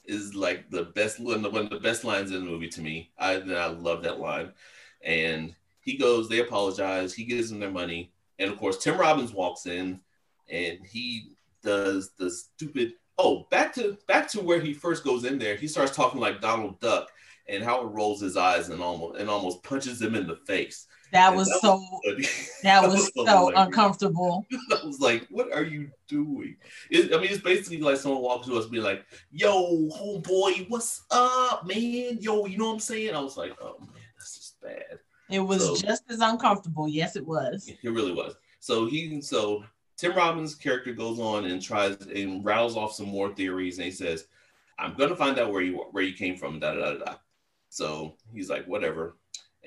[0.09, 3.11] Is like the best one, of the best lines in the movie to me.
[3.19, 4.53] I I love that line.
[5.05, 7.15] And he goes, they apologize.
[7.15, 10.01] He gives them their money, and of course Tim Robbins walks in,
[10.51, 15.39] and he does the stupid oh, back to back to where he first goes in
[15.39, 15.57] there.
[15.57, 17.11] He starts talking like Donald Duck,
[17.49, 20.87] and Howard rolls his eyes and almost and almost punches him in the face.
[21.13, 21.77] That was, that so.
[21.77, 24.47] Was that, was, was so, so uncomfortable.
[24.71, 26.57] I was like, "What are you doing?"
[26.91, 30.69] It, I mean, it's basically like someone walks to us, and be like, "Yo, homeboy,
[30.69, 32.19] what's up, man?
[32.21, 34.99] Yo, you know what I'm saying?" I was like, "Oh man, that's just bad."
[35.31, 36.89] It was so, just as uncomfortable.
[36.89, 37.69] Yes, it was.
[37.69, 38.35] It really was.
[38.61, 39.65] So he, so
[39.97, 43.91] Tim Robbins' character goes on and tries and rattles off some more theories, and he
[43.91, 44.27] says,
[44.79, 47.15] "I'm gonna find out where you where you came from." Da da da da.
[47.71, 49.17] So he's like, "Whatever."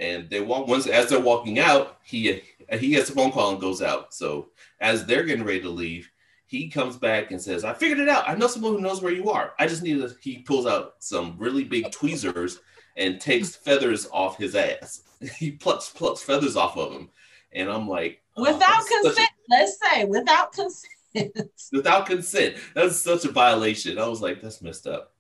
[0.02, 2.42] And they walk once as they're walking out, he
[2.74, 4.14] he gets a phone call and goes out.
[4.14, 6.10] So as they're getting ready to leave,
[6.48, 8.28] he comes back and says, "I figured it out.
[8.28, 9.54] I know someone who knows where you are.
[9.60, 12.60] I just need to." He pulls out some really big tweezers
[12.98, 15.04] and takes feathers off his ass.
[15.38, 17.10] he plucks plucks feathers off of him,
[17.54, 19.30] and I'm like, oh, without consent.
[19.30, 21.52] A, let's say without consent.
[21.72, 22.56] without consent.
[22.74, 24.00] That's such a violation.
[24.00, 25.11] I was like, that's messed up.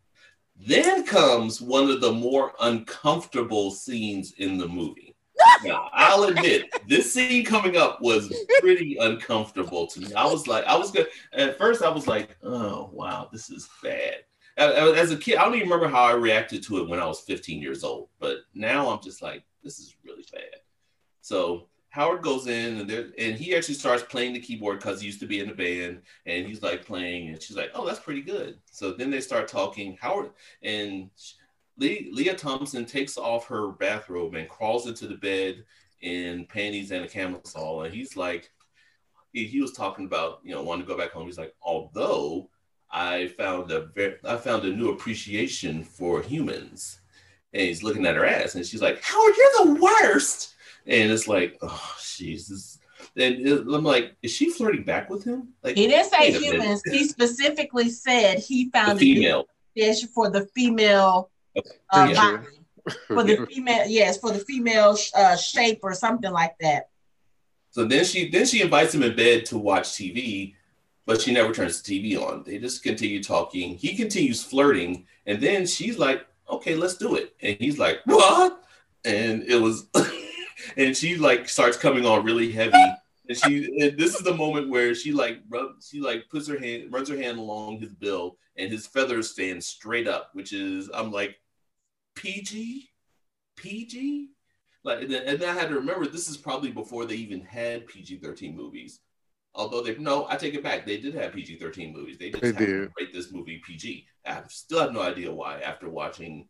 [0.65, 5.15] Then comes one of the more uncomfortable scenes in the movie.
[5.63, 10.13] now, I'll admit, this scene coming up was pretty uncomfortable to me.
[10.13, 11.07] I was like, I was good.
[11.33, 14.17] At first, I was like, oh, wow, this is bad.
[14.57, 17.21] As a kid, I don't even remember how I reacted to it when I was
[17.21, 18.09] 15 years old.
[18.19, 20.59] But now I'm just like, this is really bad.
[21.21, 25.07] So Howard goes in and there and he actually starts playing the keyboard because he
[25.07, 27.99] used to be in the band and he's like playing and she's like, oh, that's
[27.99, 28.57] pretty good.
[28.71, 29.97] So then they start talking.
[29.99, 30.31] Howard
[30.63, 31.09] and
[31.77, 35.65] Lea, Lea Thompson takes off her bathrobe and crawls into the bed
[35.99, 37.83] in panties and a camisole.
[37.83, 38.49] And he's like,
[39.33, 41.25] he, he was talking about, you know, wanting to go back home.
[41.25, 42.49] He's like, although
[42.89, 47.01] I found a very, I found a new appreciation for humans.
[47.53, 50.55] And he's looking at her ass and she's like, Howard, you're the worst
[50.87, 52.79] and it's like, oh Jesus.
[53.15, 55.49] And I'm like, is she flirting back with him?
[55.63, 56.81] Like he didn't say humans.
[56.85, 61.69] He specifically said he found the female fish for the female okay.
[61.91, 62.31] uh, yeah.
[62.31, 62.47] body.
[63.07, 66.89] For the female, yes, for the female uh, shape or something like that.
[67.69, 70.55] So then she then she invites him in bed to watch TV,
[71.05, 72.43] but she never turns the TV on.
[72.43, 73.77] They just continue talking.
[73.77, 78.63] He continues flirting, and then she's like, "Okay, let's do it." And he's like, "What?"
[79.05, 79.87] And it was,
[80.77, 82.77] and she like starts coming on really heavy.
[83.27, 86.59] And she, and this is the moment where she like rubs, she like puts her
[86.59, 90.89] hand, runs her hand along his bill, and his feathers stand straight up, which is
[90.93, 91.35] I'm like,
[92.15, 92.89] PG,
[93.55, 94.29] PG.
[94.83, 98.19] Like, and, and I had to remember this is probably before they even had PG
[98.19, 98.99] thirteen movies.
[99.53, 100.85] Although they no, I take it back.
[100.85, 102.17] They did have PG thirteen movies.
[102.17, 102.91] They just they did.
[102.99, 104.07] rate this movie PG.
[104.25, 105.59] I still have no idea why.
[105.59, 106.47] After watching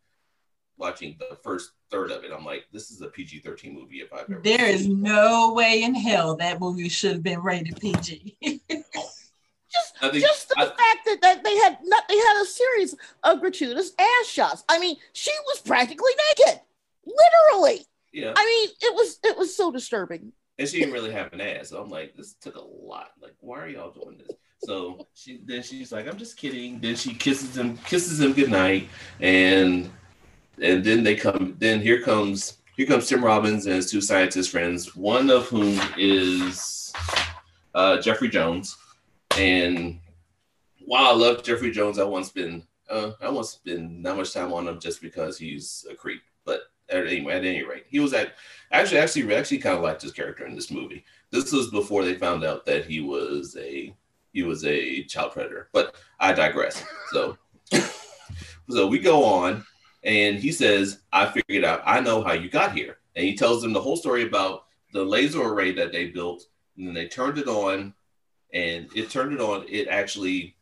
[0.81, 4.01] watching the first third of it, I'm like, this is a PG thirteen movie.
[4.01, 7.79] If I've ever there is no way in hell that movie should have been rated
[7.79, 8.35] PG.
[8.43, 12.95] just, think, just the I, fact that, that they had not they had a series
[13.23, 14.63] of gratuitous ass shots.
[14.67, 16.59] I mean, she was practically naked,
[17.05, 17.85] literally.
[18.11, 18.33] Yeah.
[18.35, 20.33] I mean, it was it was so disturbing.
[20.59, 21.69] And she didn't really have an ass.
[21.69, 23.11] So I'm like, this took a lot.
[23.21, 24.35] Like, why are y'all doing this?
[24.63, 26.79] So she then she's like, I'm just kidding.
[26.79, 28.89] Then she kisses him, kisses him goodnight,
[29.19, 29.89] and
[30.61, 31.55] and then they come.
[31.59, 34.95] Then here comes here comes Tim Robbins and his two scientist friends.
[34.95, 36.93] One of whom is
[37.73, 38.77] uh, Jeffrey Jones.
[39.37, 39.99] And
[40.85, 44.67] while I love Jeffrey Jones, I once been uh, I spend not much time on
[44.67, 46.21] him just because he's a creep.
[46.45, 48.33] But anyway, at any rate, he was at
[48.71, 51.05] actually actually actually kind of liked his character in this movie.
[51.31, 53.95] This was before they found out that he was a
[54.33, 55.69] he was a child predator.
[55.71, 56.83] But I digress.
[57.11, 57.37] So
[58.69, 59.63] so we go on,
[60.03, 61.81] and he says, "I figured out.
[61.85, 65.03] I know how you got here." And he tells them the whole story about the
[65.03, 66.45] laser array that they built,
[66.77, 67.93] and then they turned it on,
[68.53, 69.65] and it turned it on.
[69.69, 70.55] It actually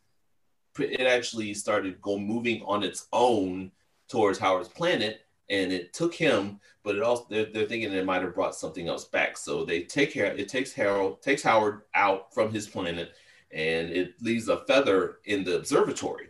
[0.78, 3.72] it actually started going moving on its own
[4.08, 8.22] towards Howard's planet and it took him, but it also they're, they're thinking it might
[8.22, 9.36] have brought something else back.
[9.36, 10.26] So they take care.
[10.26, 13.12] It takes Harold takes Howard out from his planet,
[13.50, 16.28] and it leaves a feather in the observatory.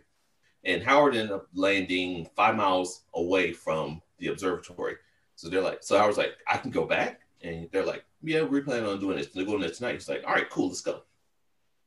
[0.63, 4.95] And Howard ended up landing five miles away from the observatory.
[5.35, 8.61] So they're like, so Howard's like, I can go back, and they're like, yeah, we're
[8.61, 9.27] planning on doing this.
[9.27, 9.93] They're going there tonight.
[9.93, 11.01] He's like, all right, cool, let's go.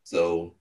[0.02, 0.54] So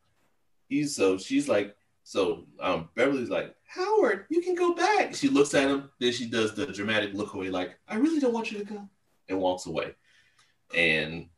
[0.69, 5.15] he's so she's like, so um, Beverly's like, Howard, you can go back.
[5.15, 8.33] She looks at him, then she does the dramatic look away, like, I really don't
[8.33, 8.87] want you to go,
[9.29, 9.95] and walks away.
[10.75, 11.29] And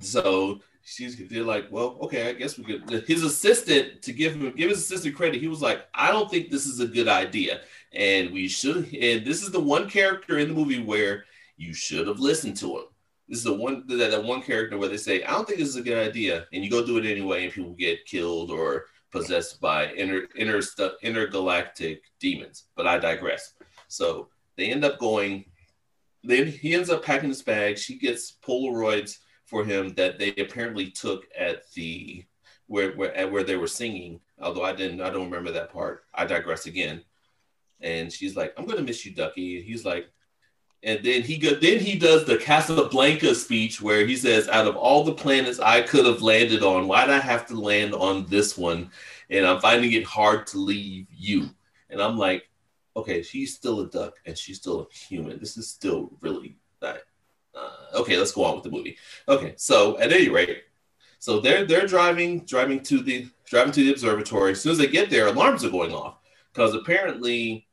[0.00, 3.04] so she's they're like, well, okay, I guess we could.
[3.06, 6.50] His assistant, to give him give his assistant credit, he was like, I don't think
[6.50, 7.60] this is a good idea,
[7.92, 8.94] and we should.
[8.94, 11.24] And this is the one character in the movie where
[11.56, 12.84] you should have listened to him.
[13.28, 15.68] This is the one that, that one character where they say, I don't think this
[15.68, 18.86] is a good idea, and you go do it anyway, and people get killed or
[19.12, 20.62] possessed by inter, inter,
[21.02, 22.64] intergalactic demons.
[22.74, 23.54] But I digress.
[23.88, 25.44] So they end up going.
[26.24, 27.78] Then he ends up packing his bag.
[27.78, 29.18] She gets Polaroids
[29.48, 32.24] for him that they apparently took at the
[32.66, 34.20] where where at where they were singing.
[34.40, 36.04] Although I didn't, I don't remember that part.
[36.14, 37.02] I digress again.
[37.80, 40.10] And she's like, "I'm gonna miss you, Ducky." And he's like,
[40.82, 44.76] and then he go, then he does the Casablanca speech where he says, "Out of
[44.76, 48.56] all the planets I could have landed on, why'd I have to land on this
[48.56, 48.90] one?
[49.30, 51.50] And I'm finding it hard to leave you."
[51.90, 52.48] And I'm like,
[52.96, 55.38] "Okay, she's still a duck and she's still a human.
[55.40, 57.04] This is still really that."
[57.58, 58.96] Uh, okay, let's go on with the movie.
[59.28, 60.64] Okay, so at any rate,
[61.18, 64.52] so they're they're driving driving to the driving to the observatory.
[64.52, 66.18] As soon as they get there, alarms are going off
[66.52, 67.66] because apparently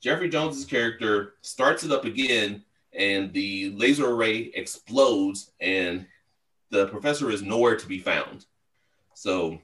[0.00, 6.06] Jeffrey Jones's character starts it up again, and the laser array explodes, and
[6.70, 8.46] the professor is nowhere to be found.
[9.14, 9.58] So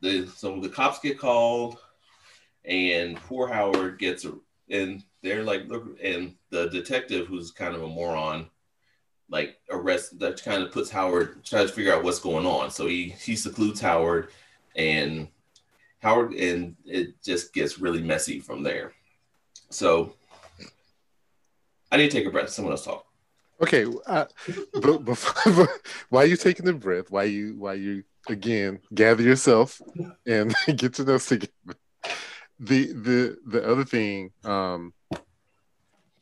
[0.00, 1.78] the so the cops get called,
[2.64, 4.26] and poor Howard gets
[4.70, 8.48] and they're like look and the detective who's kind of a moron
[9.28, 12.70] like arrest that kind of puts Howard tries to figure out what's going on.
[12.70, 14.28] So he he secludes Howard
[14.76, 15.28] and
[16.00, 18.92] Howard and it just gets really messy from there.
[19.70, 20.14] So
[21.90, 22.50] I need to take a breath.
[22.50, 23.04] Someone else talk.
[23.60, 24.26] Okay, uh,
[24.74, 25.68] but before,
[26.10, 27.10] why are you taking a breath?
[27.10, 29.80] Why you why you again gather yourself
[30.26, 31.52] and get to know together.
[32.58, 34.94] The the the other thing, um,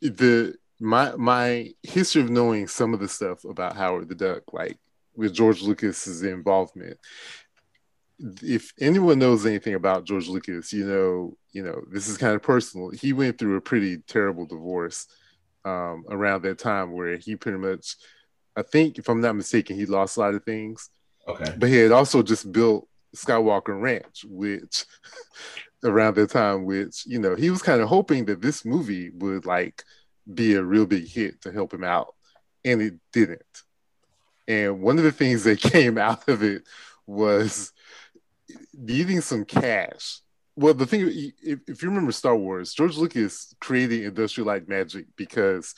[0.01, 4.77] the my my history of knowing some of the stuff about Howard the Duck, like
[5.15, 6.97] with George Lucas's involvement,
[8.41, 12.41] if anyone knows anything about George Lucas, you know, you know, this is kind of
[12.41, 12.89] personal.
[12.89, 15.07] He went through a pretty terrible divorce
[15.63, 17.95] um, around that time where he pretty much
[18.55, 20.89] I think, if I'm not mistaken, he lost a lot of things.
[21.27, 21.53] Okay.
[21.57, 24.85] But he had also just built Skywalker Ranch, which
[25.85, 29.45] around that time, which you know he was kind of hoping that this movie would
[29.45, 29.83] like
[30.31, 32.15] be a real big hit to help him out,
[32.63, 33.41] and it didn't.
[34.47, 36.63] And one of the things that came out of it
[37.07, 37.71] was
[38.73, 40.19] needing some cash.
[40.57, 41.09] Well, the thing,
[41.41, 45.75] if, if you remember Star Wars, George Lucas created Industrial Light Magic because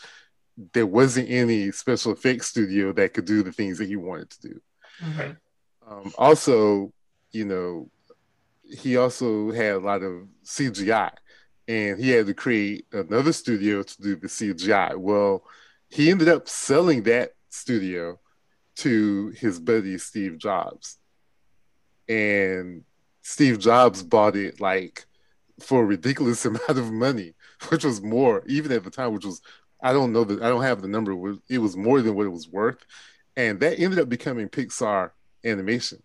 [0.73, 4.41] there wasn't any special effects studio that could do the things that he wanted to
[4.41, 4.61] do.
[5.13, 5.35] Okay.
[5.87, 6.91] Um, also,
[7.31, 7.89] you know,
[8.69, 11.11] he also had a lot of CGI
[11.67, 14.95] and he had to create another studio to do the CGI.
[14.95, 15.43] Well,
[15.89, 18.19] he ended up selling that studio
[18.77, 20.97] to his buddy Steve Jobs.
[22.07, 22.83] And
[23.21, 25.05] Steve Jobs bought it like
[25.59, 27.33] for a ridiculous amount of money,
[27.69, 29.41] which was more, even at the time, which was,
[29.81, 31.11] I don't know that I don't have the number,
[31.49, 32.85] it was more than what it was worth.
[33.35, 35.11] And that ended up becoming Pixar
[35.43, 36.01] animation.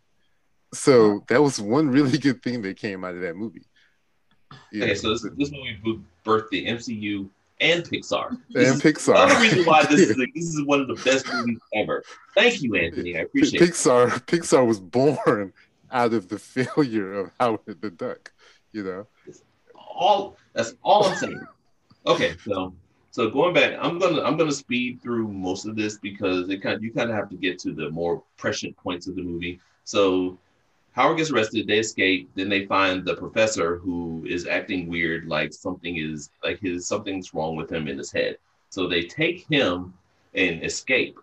[0.75, 3.67] So that was one really good thing that came out of that movie.
[4.71, 4.85] Yeah.
[4.85, 7.29] Okay, so this, this movie birthed the MCU
[7.61, 8.31] and Pixar.
[8.31, 9.15] And this Pixar.
[9.15, 12.03] Another reason why this is this is one of the best movies ever.
[12.35, 13.17] Thank you, Anthony.
[13.17, 14.27] I appreciate Pixar, it.
[14.27, 15.53] Pixar was born
[15.91, 18.33] out of the failure of Howard the Duck.
[18.73, 19.07] You know,
[19.77, 21.47] all that's all I'm saying.
[22.07, 22.75] Okay, so
[23.11, 26.77] so going back, I'm gonna I'm gonna speed through most of this because it kind
[26.77, 29.61] of, you kind of have to get to the more prescient points of the movie.
[29.85, 30.39] So
[30.93, 35.53] Howard gets arrested, they escape, then they find the professor who is acting weird, like
[35.53, 38.37] something is like his something's wrong with him in his head.
[38.69, 39.95] So they take him
[40.35, 41.19] and escape.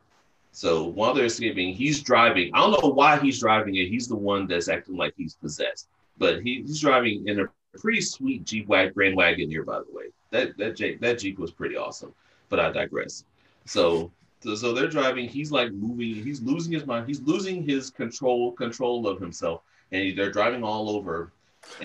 [0.52, 2.52] So while they're escaping, he's driving.
[2.54, 3.88] I don't know why he's driving it.
[3.88, 5.88] He's the one that's acting like he's possessed.
[6.18, 7.48] But he, he's driving in a
[7.80, 10.06] pretty sweet Jeep wag, Grand Wagoneer, by the way.
[10.32, 12.14] That that Jeep, that Jeep was pretty awesome.
[12.50, 13.24] But I digress.
[13.66, 14.12] So
[14.42, 15.28] so, so they're driving.
[15.28, 16.16] He's like moving.
[16.24, 17.08] He's losing his mind.
[17.08, 19.62] He's losing his control control of himself,
[19.92, 21.32] and he, they're driving all over.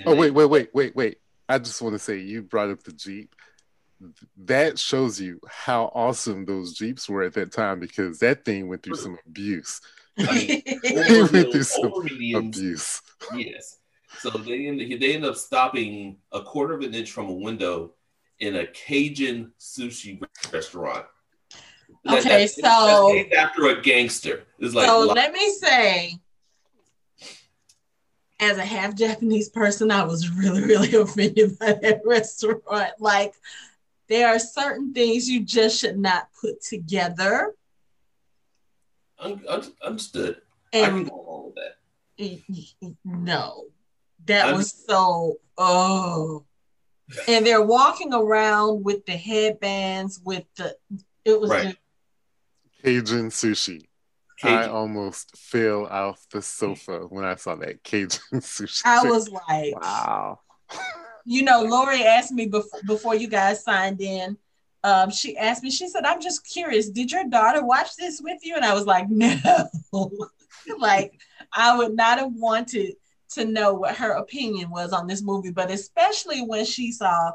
[0.07, 1.19] Oh they, wait, wait, wait, wait, wait!
[1.49, 3.35] I just want to say you brought up the jeep.
[4.37, 8.83] That shows you how awesome those jeeps were at that time because that thing went
[8.83, 9.81] through some abuse.
[10.19, 10.63] I mean,
[11.33, 11.93] went through some
[12.37, 13.03] abuse.
[13.35, 13.79] Yes.
[14.19, 17.93] So they end, they end up stopping a quarter of an inch from a window
[18.39, 21.07] in a Cajun sushi restaurant
[22.07, 24.45] Okay, so after a gangster.
[24.59, 25.01] It's like so.
[25.01, 26.19] Let me say,
[28.41, 32.93] as a half Japanese person, I was really, really offended by that restaurant.
[32.99, 33.35] Like,
[34.09, 37.55] there are certain things you just should not put together.
[39.83, 40.43] understood.
[40.73, 42.95] And I can go along with that.
[43.05, 43.65] No,
[44.27, 46.45] that I'm, was so oh.
[47.29, 50.77] And they're walking around with the headbands, with the
[51.25, 51.77] it was right.
[52.85, 53.87] Cajun sushi.
[54.39, 54.59] Cajun.
[54.59, 58.83] I almost fell off the sofa when I saw that Cajun sushi.
[58.85, 60.41] I was like, wow.
[61.25, 64.37] You know, Lori asked me before, before you guys signed in.
[64.83, 68.41] Um, she asked me, she said, I'm just curious, did your daughter watch this with
[68.43, 68.55] you?
[68.55, 69.41] And I was like, no.
[70.79, 71.19] like,
[71.55, 72.97] I would not have wanted
[73.31, 77.33] to know what her opinion was on this movie, but especially when she saw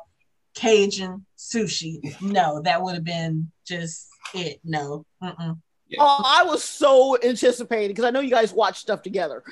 [0.54, 2.22] Cajun sushi.
[2.22, 4.59] No, that would have been just it.
[4.63, 5.05] No.
[5.23, 5.59] Mm-mm.
[5.88, 5.97] Yeah.
[6.01, 9.43] Oh, I was so anticipating because I know you guys watch stuff together.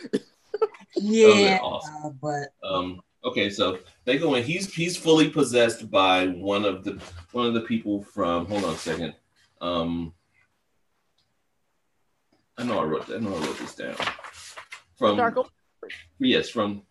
[0.95, 2.17] yeah, awesome.
[2.21, 4.43] but um, okay, so they go in.
[4.43, 7.01] He's he's fully possessed by one of the
[7.31, 8.45] one of the people from.
[8.45, 9.15] Hold on a second.
[9.61, 10.13] Um,
[12.57, 13.07] I know I wrote.
[13.07, 13.17] That.
[13.17, 13.95] I know I wrote this down.
[14.95, 15.37] From Dark
[16.19, 16.83] yes, from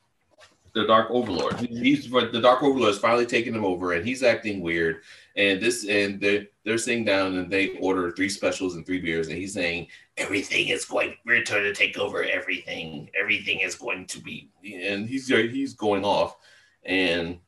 [0.76, 1.58] the Dark Overlord.
[1.58, 5.00] He's the Dark Overlord is finally taking him over, and he's acting weird.
[5.34, 9.28] And this, and they're they're sitting down, and they order three specials and three beers,
[9.28, 9.86] and he's saying
[10.18, 11.14] everything is going.
[11.24, 13.08] We're trying to take over everything.
[13.18, 16.36] Everything is going to be, and he's he's going off,
[16.84, 17.38] and.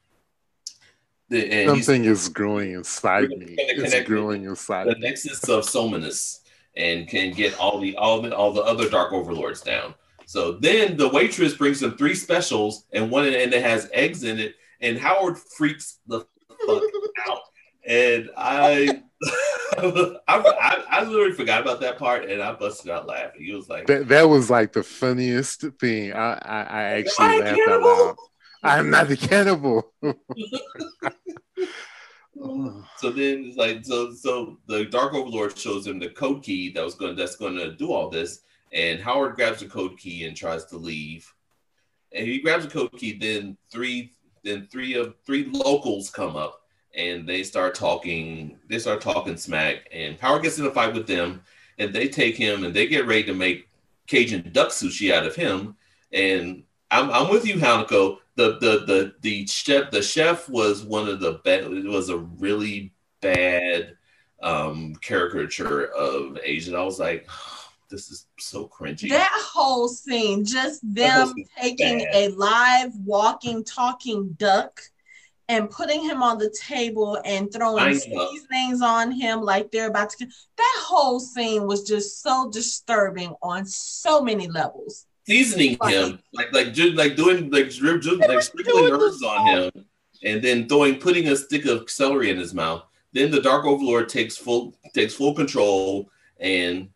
[1.31, 3.55] The, and Something is growing inside me.
[3.59, 4.87] It's growing inside.
[4.87, 6.41] The nexus of Sominus,
[6.75, 9.95] and can get all the all the all the other dark overlords down.
[10.29, 14.39] So then the waitress brings them three specials and one and it has eggs in
[14.39, 16.21] it, and Howard freaks the
[16.67, 16.83] fuck
[17.27, 17.41] out.
[17.87, 19.05] And I,
[19.79, 23.43] I, I, I, literally forgot about that part, and I busted out laughing.
[23.43, 27.61] He was like, "That, that was like the funniest thing." I, I, I actually laughed
[27.67, 28.17] out loud.
[28.63, 29.95] I'm not the cannibal.
[32.99, 36.85] so then it's like so so the Dark Overlord shows him the code key that
[36.85, 38.43] was going that's going to do all this,
[38.73, 41.33] and Howard grabs the code key and tries to leave.
[42.13, 44.13] And he grabs the code key, then three
[44.45, 46.63] then three of three locals come up
[46.95, 51.07] and they start talking, they start talking smack, and Howard gets in a fight with
[51.07, 51.43] them.
[51.79, 53.69] and they take him and they get ready to make
[54.07, 55.77] Cajun duck sushi out of him.
[56.13, 58.19] And I'm, I'm with you, Hanako.
[58.37, 61.65] The the the the chef the chef was one of the bad.
[61.65, 63.97] It was a really bad
[64.43, 66.75] um caricature of Asian.
[66.77, 67.29] I was like,
[67.89, 69.09] this is so cringy.
[69.09, 72.15] That whole scene, just them taking bad.
[72.15, 74.81] a live walking talking duck
[75.49, 80.27] and putting him on the table and throwing seasonings on him like they're about to
[80.57, 86.53] that whole scene was just so disturbing on so many levels seasoning like, him like
[86.53, 89.85] like like doing like, just, like sprinkling herbs on him
[90.25, 94.09] and then throwing putting a stick of celery in his mouth then the dark overlord
[94.09, 96.11] takes full takes full control
[96.41, 96.89] and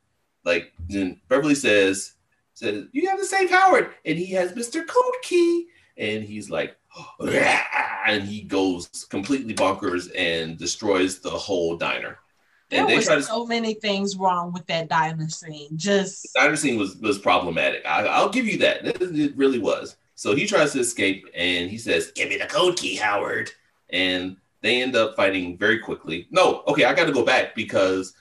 [0.44, 2.14] like then beverly says
[2.54, 5.66] says you have the same howard and he has mr code key
[5.96, 6.76] and he's like
[8.06, 12.18] and he goes completely bonkers and destroys the whole diner.
[12.70, 15.76] And there was to, so many things wrong with that diner scene.
[15.76, 17.84] Just the diner scene was was problematic.
[17.84, 18.78] I, will give you that.
[18.84, 19.96] It really was.
[20.14, 23.50] So he tries to escape, and he says, "Give me the code key, Howard."
[23.90, 26.28] And they end up fighting very quickly.
[26.30, 28.14] No, okay, I got to go back because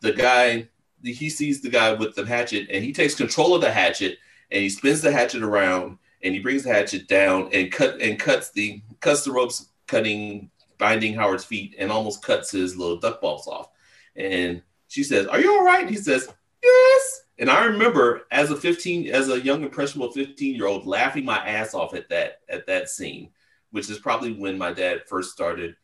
[0.00, 0.68] the guy
[1.02, 4.18] he sees the guy with the hatchet, and he takes control of the hatchet,
[4.50, 8.18] and he spins the hatchet around, and he brings the hatchet down and cut and
[8.18, 13.20] cuts the cuts the ropes, cutting binding Howard's feet, and almost cuts his little duck
[13.20, 13.68] balls off.
[14.16, 16.28] And she says, "Are you all right?" And he says,
[16.62, 21.24] "Yes." And I remember as a 15, as a young impressionable 15 year old, laughing
[21.24, 23.30] my ass off at that at that scene,
[23.70, 25.74] which is probably when my dad first started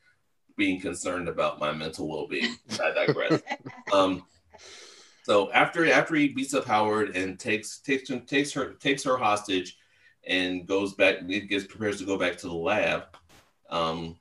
[0.56, 2.56] being concerned about my mental well being.
[2.82, 3.42] I digress.
[3.92, 4.24] um,
[5.26, 9.76] so after after he beats up Howard and takes takes takes her takes her hostage,
[10.24, 13.06] and goes back, gets prepares to go back to the lab.
[13.68, 14.20] Um,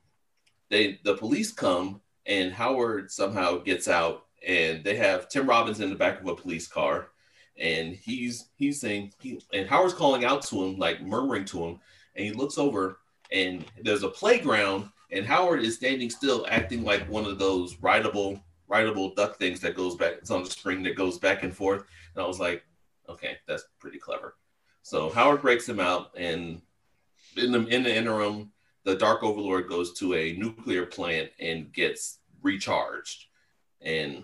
[0.68, 5.90] they the police come and Howard somehow gets out and they have Tim Robbins in
[5.90, 7.10] the back of a police car
[7.56, 11.78] and he's he's saying he, and Howard's calling out to him like murmuring to him
[12.16, 12.98] and he looks over
[13.30, 18.42] and there's a playground and Howard is standing still acting like one of those rideable
[18.68, 21.84] rideable duck things that goes back it's on the spring that goes back and forth.
[22.14, 22.64] And I was like
[23.08, 24.34] okay that's pretty clever.
[24.86, 26.62] So Howard breaks him out, and
[27.36, 28.52] in the in the interim,
[28.84, 33.24] the Dark Overlord goes to a nuclear plant and gets recharged.
[33.80, 34.22] And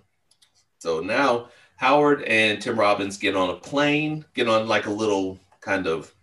[0.78, 5.40] so now Howard and Tim Robbins get on a plane, get on like a little
[5.60, 6.14] kind of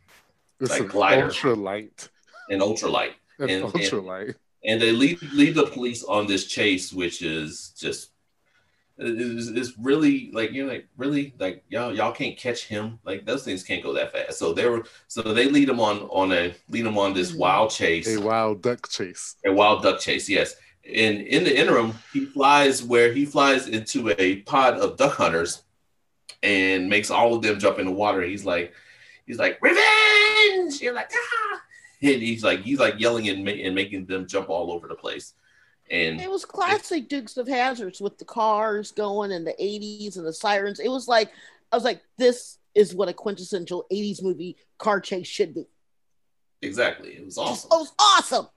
[0.62, 2.08] it's like glider, ultralight,
[2.50, 7.22] and ultralight, and ultralight, and, and they lead lead the police on this chase, which
[7.22, 8.12] is just
[9.00, 13.00] it's, it's really like you're like really like y'all y'all can't catch him.
[13.06, 14.38] Like those things can't go that fast.
[14.38, 17.40] So they were so they lead him on on a lead him on this mm-hmm.
[17.40, 18.14] wild chase.
[18.14, 19.36] A wild duck chase.
[19.46, 20.56] A wild duck chase yes.
[20.86, 25.64] And in the interim he flies where he flies into a pod of duck hunters
[26.44, 28.22] and makes all of them jump in the water.
[28.22, 28.74] He's like
[29.26, 30.82] he's like revenge!
[30.82, 31.62] You're like ah
[32.02, 34.96] and he's like he's like yelling and, ma- and making them jump all over the
[34.96, 35.34] place
[35.92, 40.26] and it was classic Dukes of Hazzards with the cars going in the 80s and
[40.26, 40.80] the sirens.
[40.80, 41.32] It was like,
[41.72, 45.68] I was like, this is what a quintessential 80s movie car chase should be.
[46.62, 47.12] Exactly.
[47.12, 47.70] It was awesome.
[47.72, 48.48] It was awesome.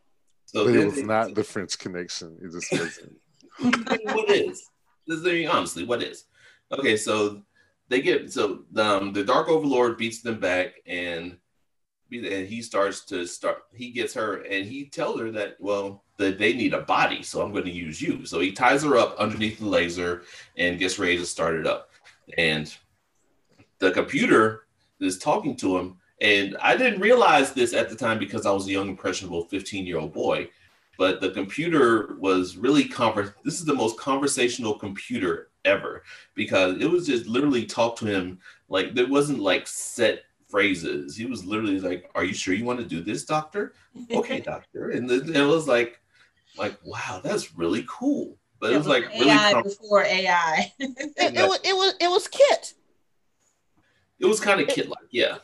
[0.46, 2.36] So but it was not the French connection.
[2.42, 3.16] It just wasn't.
[4.14, 4.68] what is?
[5.06, 6.24] This is, honestly, what is?
[6.70, 7.42] Okay, so
[7.88, 11.36] they get so um, the Dark Overlord beats them back, and
[12.18, 13.64] and he starts to start.
[13.72, 17.42] He gets her, and he tells her that well, that they need a body, so
[17.42, 18.24] I'm going to use you.
[18.24, 20.22] So he ties her up underneath the laser
[20.56, 21.90] and gets ready to start it up.
[22.38, 22.74] And
[23.78, 24.66] the computer
[25.00, 25.96] is talking to him.
[26.20, 29.86] And I didn't realize this at the time because I was a young, impressionable 15
[29.86, 30.48] year old boy.
[30.98, 36.04] But the computer was really conver- This is the most conversational computer ever
[36.34, 38.38] because it was just literally talk to him
[38.68, 41.16] like there wasn't like set phrases.
[41.16, 43.72] He was literally like, "Are you sure you want to do this, doctor?"
[44.12, 44.90] okay, doctor.
[44.90, 45.98] And it was like,
[46.56, 48.36] like, wow, that's really cool.
[48.60, 50.72] But it, was, like really AI before AI.
[50.78, 52.74] it, it, was it was it was Kit.
[54.20, 55.38] It was kind of Kit like, yeah.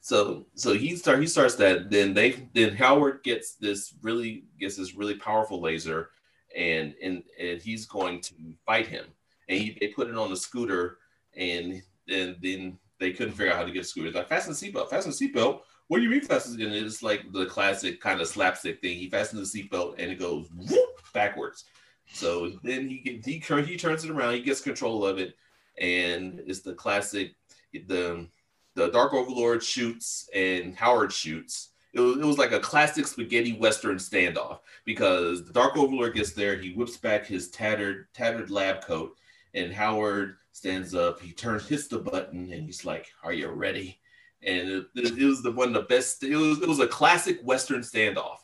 [0.00, 1.90] So so he start he starts that.
[1.90, 6.10] Then they then Howard gets this really gets this really powerful laser,
[6.56, 8.34] and and and he's going to
[8.64, 9.06] fight him.
[9.48, 10.98] And he, they put it on the scooter,
[11.36, 14.10] and and then they couldn't figure out how to get scooter.
[14.10, 16.56] Like fasten the seatbelt, fasten the seatbelt what do you mean fastens?
[16.60, 18.96] And it's like the classic kind of slapstick thing.
[18.96, 21.64] He fastens the seatbelt and it goes whoop, backwards.
[22.12, 24.34] So then he he he turns it around.
[24.34, 25.34] He gets control of it,
[25.78, 27.34] and it's the classic.
[27.72, 28.28] The
[28.74, 31.70] the Dark Overlord shoots and Howard shoots.
[31.92, 36.32] It was, it was like a classic spaghetti western standoff because the Dark Overlord gets
[36.32, 36.56] there.
[36.56, 39.16] He whips back his tattered tattered lab coat,
[39.54, 41.20] and Howard stands up.
[41.20, 43.98] He turns, hits the button, and he's like, "Are you ready?"
[44.42, 46.22] And it, it was the one of the best.
[46.22, 48.38] It was it was a classic Western standoff.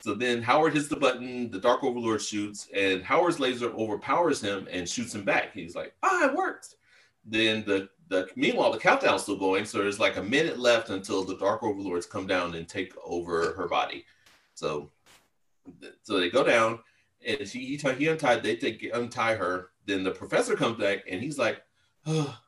[0.00, 4.68] So then Howard hits the button, the Dark Overlord shoots, and Howard's laser overpowers him
[4.70, 5.52] and shoots him back.
[5.52, 6.76] He's like, "Ah, it worked."
[7.24, 11.24] Then the the meanwhile the countdown's still going, so there's like a minute left until
[11.24, 14.04] the Dark Overlords come down and take over her body.
[14.54, 14.90] So
[16.02, 16.78] so they go down,
[17.26, 18.42] and she he, he untied.
[18.42, 19.70] They take untie her.
[19.86, 21.62] Then the professor comes back, and he's like,
[22.06, 22.38] "Oh,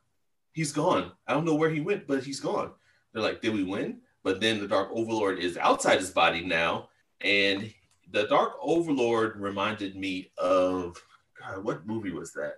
[0.52, 1.12] he's gone.
[1.26, 2.72] I don't know where he went, but he's gone."
[3.12, 6.88] They're like, "Did we win?" But then the Dark Overlord is outside his body now,
[7.20, 7.72] and
[8.10, 11.00] the Dark Overlord reminded me of
[11.38, 11.62] God.
[11.64, 12.56] What movie was that?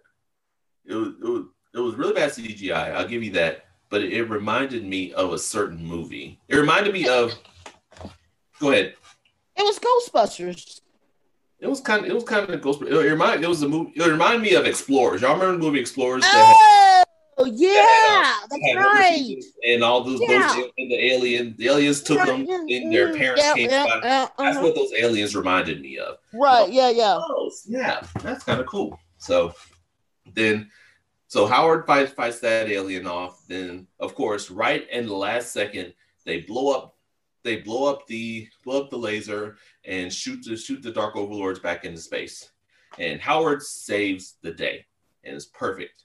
[0.87, 1.45] It was it was,
[1.75, 2.93] it was really bad CGI.
[2.93, 3.67] I'll give you that.
[3.91, 6.41] But it, it reminded me of a certain movie.
[6.49, 7.33] It reminded me of.
[8.61, 8.95] Go ahead.
[9.57, 10.81] It was Ghostbusters.
[11.61, 12.83] It was kind of it was kind of ghost.
[12.83, 13.93] It reminded it was a movie.
[13.97, 15.23] It reminded me of Explorers.
[15.23, 16.23] Y'all remember the movie Explorers?
[16.25, 17.05] Oh
[17.39, 19.37] had, yeah, had, uh, that's right.
[19.67, 20.55] And all those, yeah.
[20.55, 23.71] those and the alien, the aliens took them, and their parents yeah, came.
[23.71, 24.29] Yeah, yeah, uh-huh.
[24.39, 26.19] That's what those aliens reminded me of.
[26.33, 26.71] Right?
[26.71, 27.19] yeah, yeah.
[27.21, 28.99] Oh, yeah, that's kind of cool.
[29.19, 29.55] So
[30.35, 30.71] then,
[31.29, 33.47] so Howard fights fights that alien off.
[33.49, 35.95] Then, of course, right in the last second,
[36.25, 36.99] they blow up
[37.45, 39.57] they blow up the blow up the laser
[39.89, 42.51] and shoot the shoot the Dark Overlords back into space.
[42.99, 44.85] And Howard saves the day,
[45.25, 46.05] and it's perfect.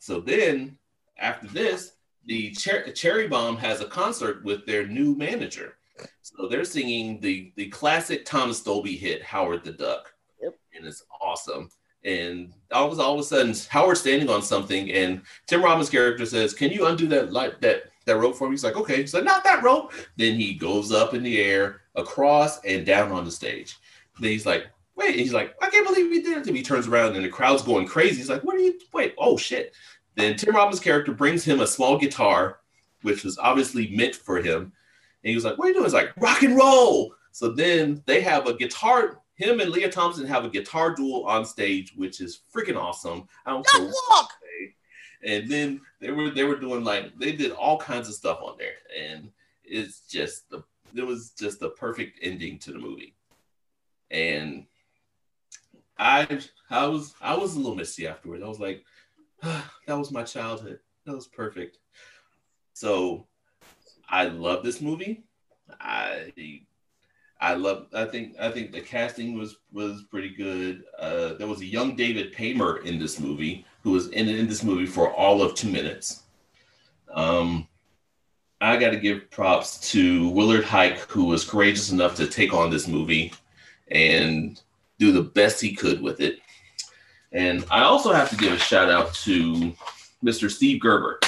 [0.00, 0.76] So then,
[1.18, 1.92] after this,
[2.26, 5.76] the Cher- Cherry Bomb has a concert with their new manager.
[6.22, 10.12] So they're singing the the classic Thomas Dolby hit "Howard the Duck,"
[10.42, 10.54] yep.
[10.74, 11.70] and it's awesome.
[12.04, 16.26] And all of, all of a sudden, Howard's standing on something, and Tim Robbins' character
[16.26, 18.52] says, "Can you undo that light that that rope for me?
[18.52, 19.00] He's like, okay.
[19.00, 19.92] He's like, not that rope.
[20.16, 23.76] Then he goes up in the air, across, and down on the stage.
[24.20, 24.66] Then he's like,
[24.96, 25.10] wait.
[25.10, 26.44] and he's like, I can't believe he did it.
[26.44, 28.16] Then he turns around and the crowd's going crazy.
[28.16, 29.74] He's like, what are you, wait, oh shit.
[30.16, 32.60] Then Tim Robbins' character brings him a small guitar,
[33.02, 34.62] which was obviously meant for him.
[34.62, 35.86] And he was like, what are you doing?
[35.86, 37.14] He's like, rock and roll.
[37.32, 39.20] So then they have a guitar.
[39.34, 43.26] Him and Lea Thompson have a guitar duel on stage, which is freaking awesome.
[43.44, 43.90] I don't care.
[44.10, 44.30] Walk
[45.24, 48.56] and then they were they were doing like they did all kinds of stuff on
[48.58, 49.30] there, and
[49.64, 50.62] it's just the
[50.94, 53.14] it was just the perfect ending to the movie,
[54.10, 54.66] and
[55.98, 56.40] I
[56.70, 58.42] I was I was a little misty afterwards.
[58.42, 58.84] I was like,
[59.42, 60.78] ah, that was my childhood.
[61.06, 61.78] That was perfect.
[62.72, 63.26] So
[64.08, 65.24] I love this movie.
[65.80, 66.32] I
[67.40, 67.88] I love.
[67.92, 68.36] I think.
[68.40, 70.84] I think the casting was was pretty good.
[70.98, 74.64] Uh, there was a young David Paymer in this movie who was in in this
[74.64, 76.22] movie for all of two minutes.
[77.12, 77.68] Um,
[78.60, 82.70] I got to give props to Willard Huyck, who was courageous enough to take on
[82.70, 83.32] this movie
[83.88, 84.60] and
[84.98, 86.38] do the best he could with it.
[87.32, 89.74] And I also have to give a shout out to
[90.24, 90.50] Mr.
[90.50, 91.18] Steve Gerber.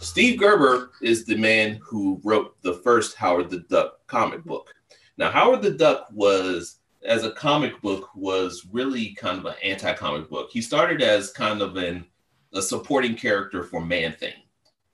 [0.00, 4.74] Steve Gerber is the man who wrote the first Howard the Duck comic book.
[5.16, 10.28] Now, Howard the Duck was, as a comic book, was really kind of an anti-comic
[10.28, 10.50] book.
[10.50, 12.04] He started as kind of an
[12.52, 14.34] a supporting character for Man Thing.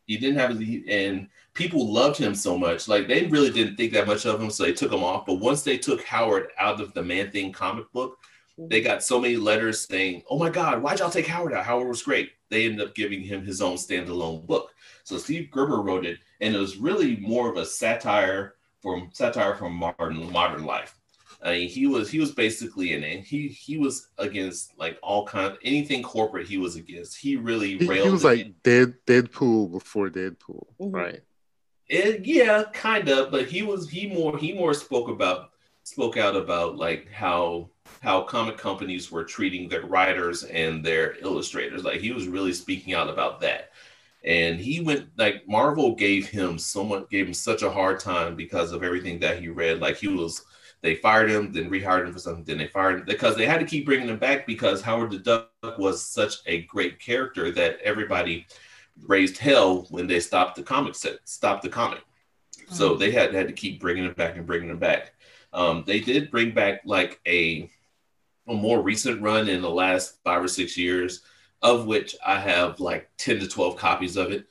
[0.07, 0.51] He didn't have,
[0.89, 2.89] and people loved him so much.
[2.89, 5.27] Like they really didn't think that much of him, so they took him off.
[5.27, 8.19] But once they took Howard out of the Man Thing comic book,
[8.59, 11.65] they got so many letters saying, "Oh my God, why'd y'all take Howard out?
[11.65, 14.75] Howard was great." They ended up giving him his own standalone book.
[15.05, 19.55] So Steve Gerber wrote it, and it was really more of a satire from satire
[19.55, 20.97] from modern modern life.
[21.43, 23.25] I mean, he was he was basically in it.
[23.25, 26.47] He he was against like all kind of anything corporate.
[26.47, 27.17] He was against.
[27.17, 30.91] He really he, he was like dead Deadpool before Deadpool, mm-hmm.
[30.91, 31.21] right?
[31.91, 33.31] It, yeah, kind of.
[33.33, 35.51] But he was he more he more spoke about
[35.85, 37.71] spoke out about like how
[38.01, 41.85] how comic companies were treating their writers and their illustrators.
[41.85, 43.71] Like he was really speaking out about that
[44.25, 48.73] and he went like Marvel gave him someone gave him such a hard time because
[48.73, 49.81] of everything that he read.
[49.81, 50.45] Like he was,
[50.83, 53.61] they fired him, then rehired him for something, then they fired him because they had
[53.61, 57.79] to keep bringing him back because Howard the Duck was such a great character that
[57.83, 58.47] everybody
[59.07, 62.01] raised hell when they stopped the comic set, stopped the comic.
[62.57, 62.75] Mm-hmm.
[62.75, 65.15] So they had had to keep bringing it back and bringing it back.
[65.53, 67.71] Um, they did bring back like a
[68.49, 71.23] a more recent run in the last five or six years
[71.63, 74.47] of which I have like 10 to 12 copies of it.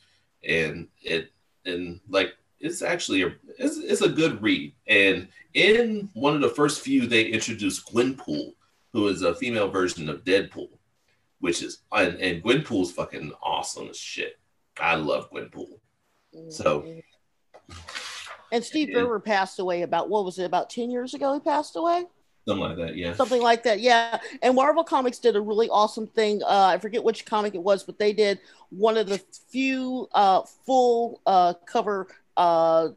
[0.48, 1.32] And it,
[1.66, 4.74] and like, it's actually a, it's, it's a good read.
[4.88, 8.54] And in one of the first few, they introduced Gwenpool,
[8.94, 10.70] who is a female version of Deadpool,
[11.40, 14.40] which is, and, and Gwenpool's fucking awesome as shit.
[14.80, 15.80] I love Gwenpool.
[16.50, 17.02] So.
[18.52, 21.76] And Steve Gerber passed away about, what was it, about 10 years ago he passed
[21.76, 22.06] away?
[22.48, 23.14] Something like that, yeah.
[23.14, 24.20] Something like that, yeah.
[24.42, 26.42] And Marvel Comics did a really awesome thing.
[26.42, 29.22] Uh, I forget which comic it was, but they did one of the
[29.52, 32.90] few uh, full uh, cover uh,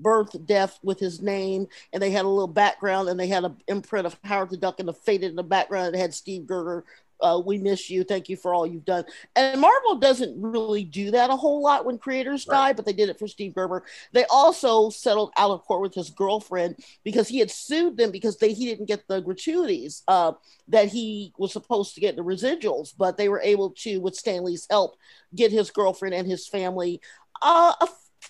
[0.00, 3.56] birth, death with his name, and they had a little background, and they had an
[3.68, 5.94] imprint of Howard the Duck, and the faded in the background.
[5.94, 6.84] It had Steve Gerber
[7.22, 8.04] uh, we miss you.
[8.04, 9.04] Thank you for all you've done.
[9.36, 12.56] And Marvel doesn't really do that a whole lot when creators right.
[12.56, 13.84] die, but they did it for Steve Gerber.
[14.12, 18.36] They also settled out of court with his girlfriend because he had sued them because
[18.36, 20.32] they he didn't get the gratuities uh,
[20.68, 24.66] that he was supposed to get the residuals, but they were able to, with Stanley's
[24.70, 24.96] help,
[25.34, 27.00] get his girlfriend and his family
[27.42, 27.88] uh, a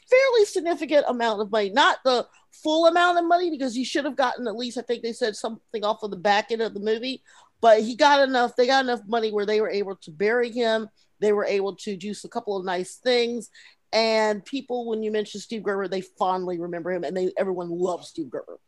[0.09, 1.71] fairly significant amount of money.
[1.71, 5.03] Not the full amount of money because he should have gotten at least I think
[5.03, 7.23] they said something off of the back end of the movie,
[7.61, 10.89] but he got enough they got enough money where they were able to bury him.
[11.21, 13.51] They were able to do a couple of nice things.
[13.93, 18.09] And people when you mention steve gerber they fondly remember him and they everyone loves
[18.09, 18.59] steve gerber.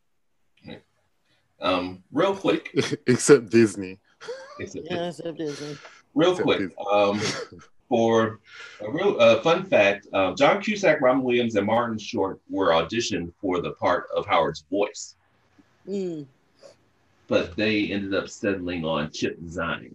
[1.61, 2.71] Um real quick.
[3.07, 3.99] Except disney.
[4.61, 5.77] Except, yeah, except disney.
[6.15, 6.77] Real except quick disney.
[6.93, 7.21] um
[7.89, 8.41] for
[8.81, 13.31] a real uh, fun fact uh, john cusack robin williams and martin short were auditioned
[13.39, 15.17] for the part of howard's voice.
[15.89, 16.27] Mm
[17.33, 19.95] but they ended up settling on Chip Zien.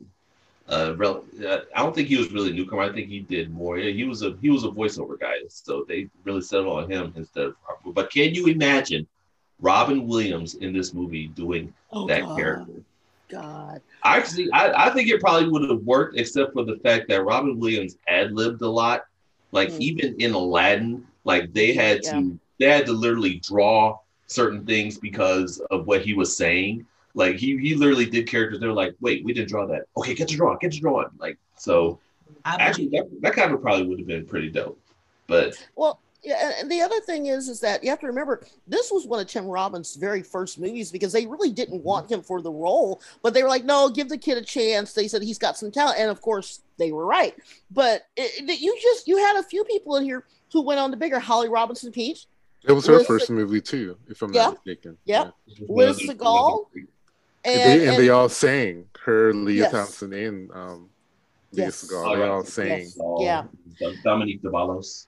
[0.67, 2.81] Uh, rel- uh, I don't think he was really a newcomer.
[2.81, 3.77] I think he did more.
[3.77, 7.13] Yeah, he was a he was a voiceover guy, so they really settled on him
[7.15, 7.55] instead of.
[7.93, 9.05] But can you imagine
[9.61, 12.37] Robin Williams in this movie doing oh, that God.
[12.39, 12.81] character?
[13.29, 13.81] God.
[14.03, 17.59] Actually, I, I think it probably would have worked, except for the fact that Robin
[17.59, 19.05] Williams ad libbed a lot.
[19.51, 19.79] Like mm.
[19.79, 22.13] even in Aladdin, like they had yeah.
[22.13, 26.87] to they had to literally draw certain things because of what he was saying.
[27.17, 28.59] Like he he literally did characters.
[28.59, 29.85] They're like, wait, we didn't draw that.
[29.97, 31.03] Okay, get to draw, get to draw.
[31.17, 31.99] Like so,
[32.45, 34.79] actually, that, that kind of probably would have been pretty dope.
[35.25, 38.91] But well, yeah, and the other thing is, is that you have to remember this
[38.91, 42.39] was one of Tim Robbins' very first movies because they really didn't want him for
[42.39, 44.93] the role, but they were like, no, give the kid a chance.
[44.93, 47.33] They said he's got some talent, and of course they were right.
[47.71, 50.91] But it, it, you just you had a few people in here who went on
[50.91, 51.19] to bigger.
[51.19, 52.27] Holly Robinson Peete.
[52.63, 54.97] It was her Liz first movie too, if I'm yeah, not mistaken.
[55.05, 55.33] Yep.
[55.47, 55.65] Yeah.
[55.67, 56.65] Liz Sagal.
[57.43, 59.71] And, and, they, and, they, all sang her, Lea yes.
[59.71, 60.89] Thompson, and um,
[61.53, 61.85] Lea yes.
[61.85, 62.15] Sagal.
[62.15, 62.79] They all sang.
[62.79, 62.97] Yes.
[63.79, 63.91] Yeah.
[64.03, 65.07] Dominique Davalos.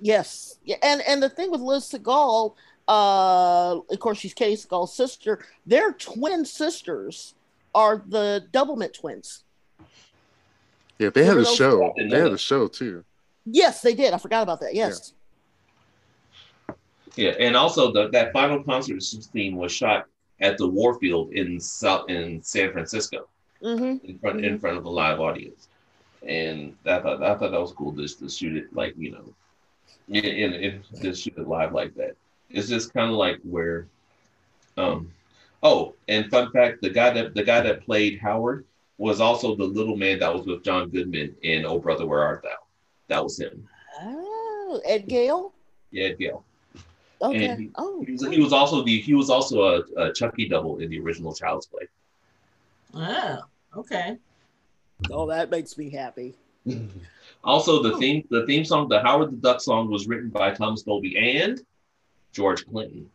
[0.00, 0.58] Yes.
[0.64, 0.76] Yeah.
[0.82, 2.54] And and the thing with Liz Sagal,
[2.88, 5.44] uh, of course, she's Katey Sagal's sister.
[5.64, 7.34] Their twin sisters
[7.74, 9.44] are the Doublemint twins.
[10.98, 11.94] Yeah, they had a show.
[11.96, 13.04] They had a show too.
[13.44, 14.14] Yes, they did.
[14.14, 14.74] I forgot about that.
[14.74, 15.14] Yes.
[16.68, 16.74] Yeah,
[17.16, 17.30] yeah.
[17.46, 20.06] and also the, that final concert scene was shot
[20.42, 23.28] at the Warfield in South in San Francisco,
[23.62, 24.04] mm-hmm.
[24.04, 25.68] in front in front of a live audience,
[26.26, 29.24] and I thought I thought that was cool just to shoot it like you know,
[30.08, 32.16] and, in just shoot it live like that.
[32.50, 33.86] It's just kind of like where,
[34.76, 35.10] um,
[35.62, 38.66] oh, and fun fact: the guy that the guy that played Howard
[38.98, 42.42] was also the little man that was with John Goodman in Oh Brother Where Art
[42.42, 42.50] Thou.
[43.08, 43.68] That was him.
[44.00, 45.52] Oh, Ed Gale.
[45.90, 46.44] Yeah, Ed Gale.
[47.22, 47.46] Okay.
[47.46, 50.48] And he, oh, he was, he was also the he was also a, a Chucky
[50.48, 51.88] double in the original Child's Play.
[52.94, 53.38] Oh,
[53.76, 54.18] okay.
[55.10, 56.34] Oh, that makes me happy.
[57.44, 57.98] also, the oh.
[57.98, 61.62] theme the theme song, the Howard the Duck song, was written by Thomas Dolby and
[62.32, 63.08] George Clinton.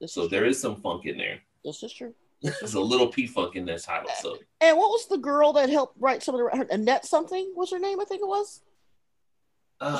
[0.00, 0.50] This so is there true.
[0.50, 1.38] is some funk in there.
[1.64, 2.14] This is true.
[2.42, 4.10] There's a little P funk in this title.
[4.20, 4.38] So.
[4.60, 7.70] And what was the girl that helped write some of the her, Annette something was
[7.70, 8.00] her name?
[8.00, 8.62] I think it was.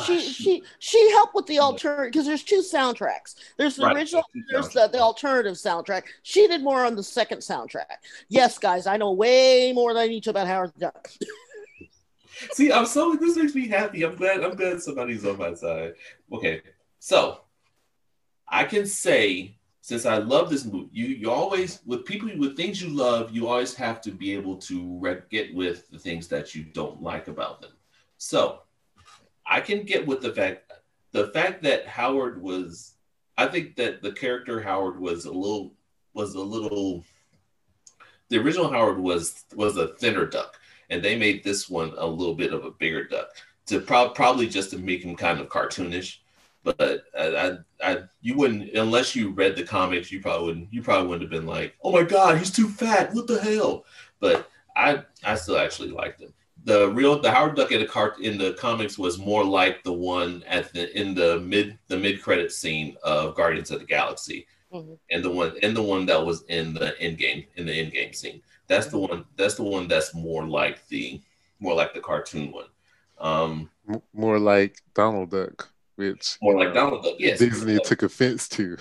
[0.04, 3.36] She she she helped with the alternative because there's two soundtracks.
[3.56, 6.02] There's the right, original, there's the, the alternative soundtrack.
[6.24, 7.98] She did more on the second soundtrack.
[8.28, 11.10] Yes, guys, I know way more than I need to about Howard the Duck.
[12.52, 14.02] See, I'm so this makes me happy.
[14.02, 15.94] I'm glad I'm glad somebody's on my side.
[16.32, 16.62] Okay,
[16.98, 17.42] so
[18.48, 22.82] I can say since I love this movie, you you always with people with things
[22.82, 26.64] you love, you always have to be able to get with the things that you
[26.64, 27.72] don't like about them.
[28.16, 28.62] So
[29.48, 30.72] I can get with the fact
[31.12, 32.94] the fact that Howard was
[33.36, 35.72] I think that the character Howard was a little
[36.12, 37.04] was a little
[38.28, 40.58] the original Howard was was a thinner duck
[40.90, 43.28] and they made this one a little bit of a bigger duck
[43.66, 46.18] to pro- probably just to make him kind of cartoonish.
[46.64, 50.82] But I, I, I, you wouldn't unless you read the comics you probably wouldn't you
[50.82, 53.14] probably wouldn't have been like oh my god he's too fat.
[53.14, 53.86] What the hell?
[54.20, 56.34] But I I still actually liked him
[56.68, 59.92] the real the Howard Duck in the cart in the comics was more like the
[59.92, 64.46] one at the in the mid the mid credit scene of Guardians of the Galaxy,
[64.70, 64.92] mm-hmm.
[65.10, 67.92] and the one and the one that was in the end game in the end
[67.92, 68.42] game scene.
[68.66, 69.24] That's the one.
[69.36, 71.22] That's the one that's more like the
[71.58, 72.66] more like the cartoon one.
[73.18, 73.70] Um,
[74.12, 77.14] more like Donald Duck, which more like Donald Duck.
[77.18, 78.76] Yes, Disney took offense to.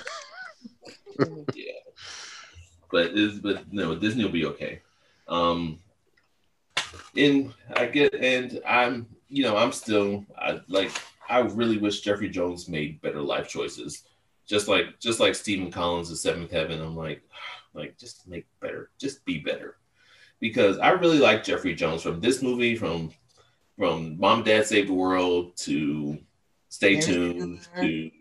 [1.55, 1.71] yeah.
[2.91, 4.81] but is but no, Disney will be okay.
[5.29, 5.79] Um,
[7.15, 10.91] and I get and I'm you know I'm still I like
[11.29, 14.03] I really wish Jeffrey Jones made better life choices.
[14.45, 17.21] Just like just like Stephen Collins' The Seventh Heaven, I'm like,
[17.73, 19.77] like just make better, just be better.
[20.39, 23.11] Because I really like Jeffrey Jones from this movie, from
[23.77, 26.17] from Mom Dad Save the World to
[26.69, 28.11] Stay Tuned to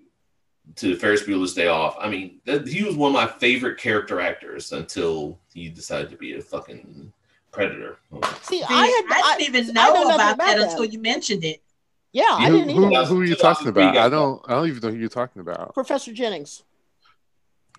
[0.74, 1.96] to Ferris Bueller's Day Off.
[2.00, 6.16] I mean, that, he was one of my favorite character actors until he decided to
[6.16, 7.12] be a fucking
[7.56, 7.98] predator.
[8.42, 11.44] See, See I, had, I didn't even know, know about, about, that, until you mentioned
[11.44, 11.62] it.
[12.12, 13.96] Yeah, I didn't who, who, who, are you talking about?
[13.96, 14.42] I don't.
[14.48, 15.74] I don't even know who you're talking about.
[15.74, 16.62] Professor Jennings.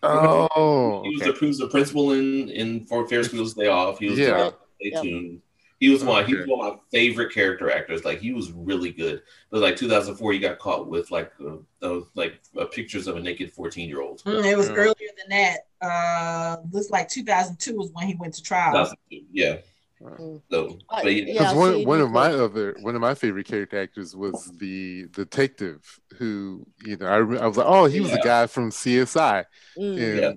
[0.04, 1.32] Oh, he was, okay.
[1.32, 3.98] the, he was the principal in in for Ferris Bueller's Day Off.
[3.98, 4.50] He was yeah.
[4.80, 5.02] Stay yep.
[5.02, 5.42] tuned.
[5.80, 6.24] He was one.
[6.24, 6.32] Okay.
[6.32, 8.04] He was one of my favorite character actors.
[8.04, 9.22] Like he was really good.
[9.52, 13.20] But like 2004, he got caught with like uh, those like uh, pictures of a
[13.20, 14.24] naked 14 year old.
[14.24, 15.68] Mm, it was earlier than that.
[15.80, 18.92] Uh, looks like 2002 was when he went to trial.
[19.10, 19.58] Yeah.
[20.02, 20.42] Mm.
[20.52, 24.52] So, but yeah, one, one of my other one of my favorite character actors was
[24.58, 28.18] the detective who you know I, I was like oh he was yeah.
[28.18, 29.98] the guy from CSI mm.
[29.98, 30.34] and yeah.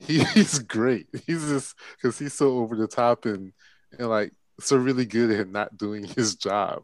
[0.00, 3.52] he, he's great he's just because he's so over the top and
[3.96, 6.82] and like so really good at not doing his job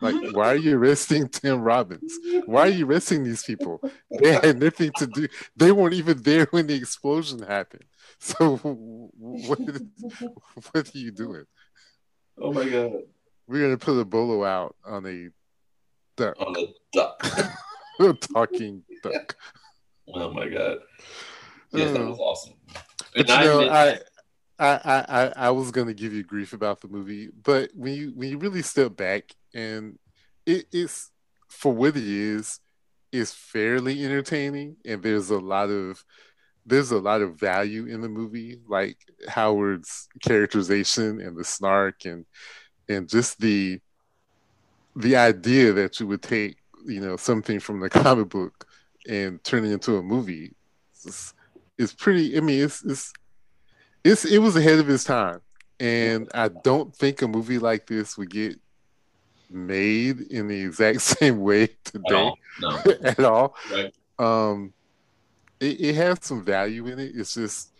[0.00, 3.80] like why are you arresting Tim Robbins why are you arresting these people
[4.22, 7.84] they had nothing to do they weren't even there when the explosion happened
[8.18, 9.58] so what
[10.72, 11.44] what are you doing?
[12.40, 12.92] Oh my god.
[13.46, 15.28] We're gonna put a bolo out on a
[16.16, 16.34] duck.
[16.40, 17.26] On a duck.
[18.00, 19.36] a talking duck.
[20.14, 20.78] Oh my god.
[21.72, 22.54] Yes, that uh, was awesome.
[23.14, 23.98] But you know, I,
[24.58, 28.30] I, I, I was gonna give you grief about the movie, but when you when
[28.30, 29.98] you really step back and
[30.46, 31.10] it is
[31.48, 32.60] for what it is,
[33.10, 36.04] is fairly entertaining, and there's a lot of
[36.66, 38.96] there's a lot of value in the movie, like
[39.28, 42.24] Howard's characterization and the snark and
[42.88, 43.80] and just the
[44.96, 48.66] the idea that you would take, you know, something from the comic book
[49.08, 50.54] and turn it into a movie
[51.04, 51.34] is,
[51.78, 52.36] is pretty.
[52.36, 53.12] I mean, it's it's
[54.04, 55.40] it's it was ahead of its time,
[55.80, 58.58] and I don't think a movie like this would get
[59.50, 62.38] made in the exact same way today at all.
[62.60, 62.82] No.
[63.02, 63.56] at all.
[63.72, 63.94] Right.
[64.18, 64.72] Um,
[65.60, 67.12] it, it has some value in it.
[67.14, 67.70] It's just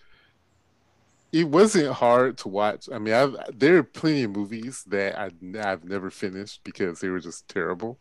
[1.33, 2.89] it wasn't hard to watch.
[2.93, 7.09] I mean, I've, there are plenty of movies that I, I've never finished because they
[7.09, 7.99] were just terrible.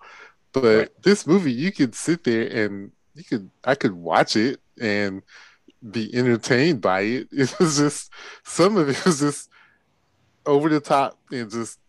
[0.52, 0.90] But right.
[1.02, 5.24] this movie, you could sit there and you could I could watch it and
[5.92, 7.28] be entertained by it.
[7.32, 8.12] It was just
[8.44, 9.50] some of it was just
[10.46, 11.80] over the top and just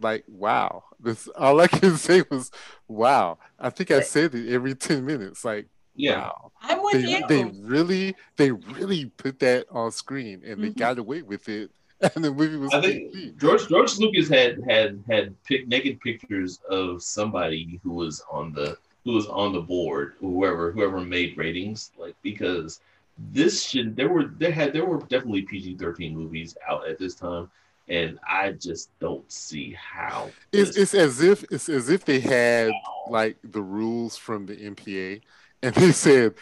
[0.00, 0.84] like wow.
[1.00, 2.50] This all I can say was
[2.88, 3.38] wow.
[3.58, 5.44] I think I said it every ten minutes.
[5.44, 6.22] Like yeah.
[6.22, 6.52] Wow.
[6.62, 7.26] I'm with they, you.
[7.28, 10.78] They really, they really put that on screen, and they mm-hmm.
[10.78, 11.70] got away with it.
[12.14, 12.74] And the movie was.
[12.74, 18.22] I think George George Lucas had had had pic, naked pictures of somebody who was
[18.30, 22.80] on the who was on the board, whoever whoever made ratings, like because
[23.18, 27.14] this should there were there had there were definitely PG thirteen movies out at this
[27.14, 27.50] time,
[27.88, 30.30] and I just don't see how.
[30.52, 32.72] It's it's as if it's as if they had
[33.08, 35.20] like the rules from the MPA
[35.64, 36.34] and they said,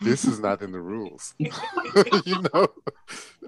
[0.00, 2.68] "This is not in the rules." you know,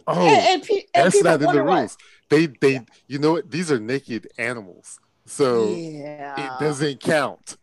[0.07, 1.97] oh, and, and, and that's not in the rules.
[2.29, 2.81] They they yeah.
[3.07, 3.51] you know what?
[3.51, 6.57] These are naked animals, so yeah.
[6.57, 7.57] it doesn't count.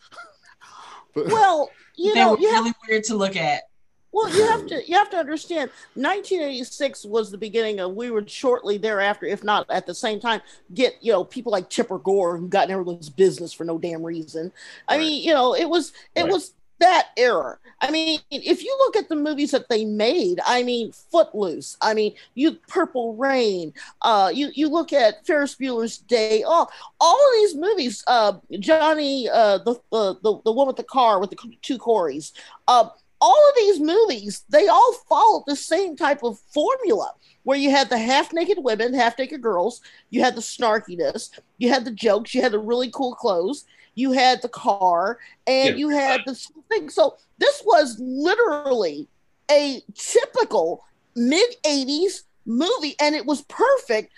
[1.14, 3.64] but, well, you they know, were really have, weird to look at.
[4.12, 5.72] Well, you have to you have to understand.
[5.96, 7.94] 1986 was the beginning of.
[7.94, 10.42] We were shortly thereafter, if not at the same time,
[10.74, 14.04] get you know people like Tipper Gore who got in everyone's business for no damn
[14.04, 14.52] reason.
[14.88, 15.00] I right.
[15.00, 16.32] mean, you know, it was it right.
[16.32, 17.58] was that era.
[17.80, 21.94] I mean, if you look at the movies that they made, I mean, Footloose, I
[21.94, 27.34] mean, you Purple Rain, uh, you you look at Ferris Bueller's Day Off, all of
[27.36, 31.38] these movies, uh, Johnny, uh, the, the the the one with the car with the
[31.62, 32.34] two Corys,
[32.68, 32.90] uh,
[33.22, 37.14] all of these movies, they all followed the same type of formula
[37.44, 41.70] where you had the half naked women, half naked girls, you had the snarkiness, you
[41.70, 43.66] had the jokes, you had the really cool clothes,
[43.96, 45.76] you had the car, and yeah.
[45.76, 46.36] you had the
[46.70, 46.90] thing.
[46.90, 49.08] So this was literally
[49.50, 50.84] a typical
[51.16, 54.14] mid 80s movie, and it was perfect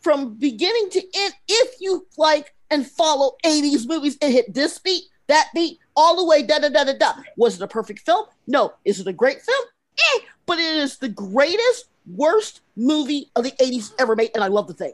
[0.00, 1.34] from beginning to end.
[1.48, 6.24] If you like and follow 80s movies, it hit this beat, that beat, all the
[6.24, 7.12] way da da da da da.
[7.36, 8.26] Was it a perfect film?
[8.46, 8.74] No.
[8.84, 9.64] Is it a great film?
[9.98, 14.48] Eh, but it is the greatest, worst movie of the 80s ever made, and I
[14.48, 14.92] love the thing.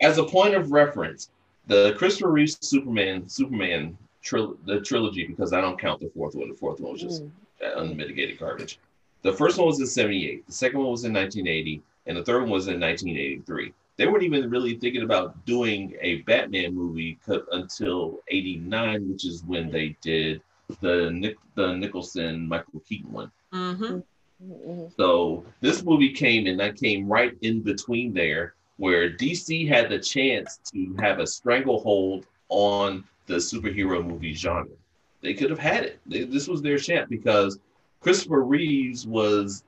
[0.00, 1.30] As a point of reference,
[1.66, 6.48] the Christopher Reeve Superman Superman tril- the trilogy because I don't count the fourth one.
[6.48, 7.30] The fourth one was just mm.
[7.76, 8.78] unmitigated garbage.
[9.22, 12.42] The first one was in 78, the second one was in 1980, and the third
[12.42, 13.72] one was in 1983.
[13.96, 17.18] They weren't even really thinking about doing a Batman movie
[17.52, 20.42] until 89, which is when they did
[20.80, 23.30] the Nick, the Nicholson Michael Keaton one.
[23.52, 24.00] Mm-hmm.
[24.44, 24.86] Mm-hmm.
[24.96, 29.98] So this movie came and that came right in between there, where DC had the
[29.98, 34.74] chance to have a stranglehold on the superhero movie genre.
[35.20, 36.00] They could have had it.
[36.06, 37.58] They, this was their chance because
[38.00, 39.64] Christopher Reeves was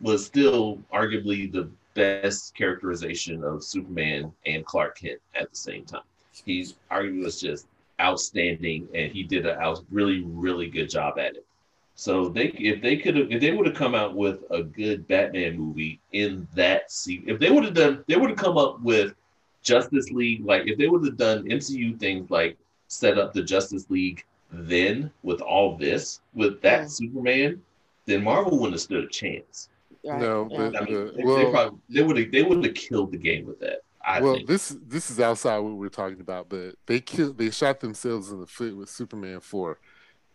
[0.00, 6.02] was still arguably the best characterization of Superman and Clark Kent at the same time.
[6.44, 7.66] He's arguably was just
[8.00, 11.46] outstanding, and he did a really really good job at it.
[11.94, 15.06] So they if they could have if they would have come out with a good
[15.06, 18.80] Batman movie in that scene, if they would have done they would have come up
[18.80, 19.14] with
[19.62, 22.56] Justice League like if they would have done MCU things like
[22.88, 26.86] set up the Justice League then with all this with that yeah.
[26.86, 27.62] Superman,
[28.06, 29.68] then Marvel wouldn't have stood a chance.
[30.04, 30.20] Right.
[30.20, 32.74] No, but I mean, uh, they, well, they, probably they would have they would have
[32.74, 33.80] killed the game with that.
[34.02, 34.48] I well, think.
[34.48, 38.40] this this is outside what we're talking about, but they killed they shot themselves in
[38.40, 39.78] the foot with Superman four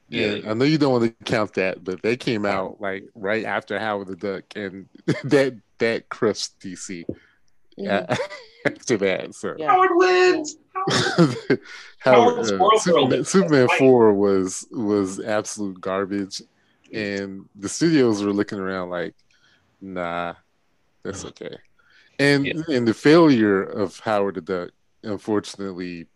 [0.10, 3.44] yeah, I know you don't want to count that, but they came out like right
[3.44, 4.88] after Howard the Duck, and
[5.24, 7.06] that that crushed DC.
[7.76, 8.16] Yeah,
[8.66, 9.72] after that, so yeah.
[9.72, 10.58] Howard wins.
[12.00, 16.42] Howard, uh, Superman, Superman Four was was absolute garbage,
[16.94, 19.16] and the studios were looking around like,
[19.86, 20.34] nah,
[21.04, 21.58] that's okay.
[22.20, 22.54] And yeah.
[22.70, 24.70] and the failure of Howard the Duck,
[25.04, 26.08] unfortunately,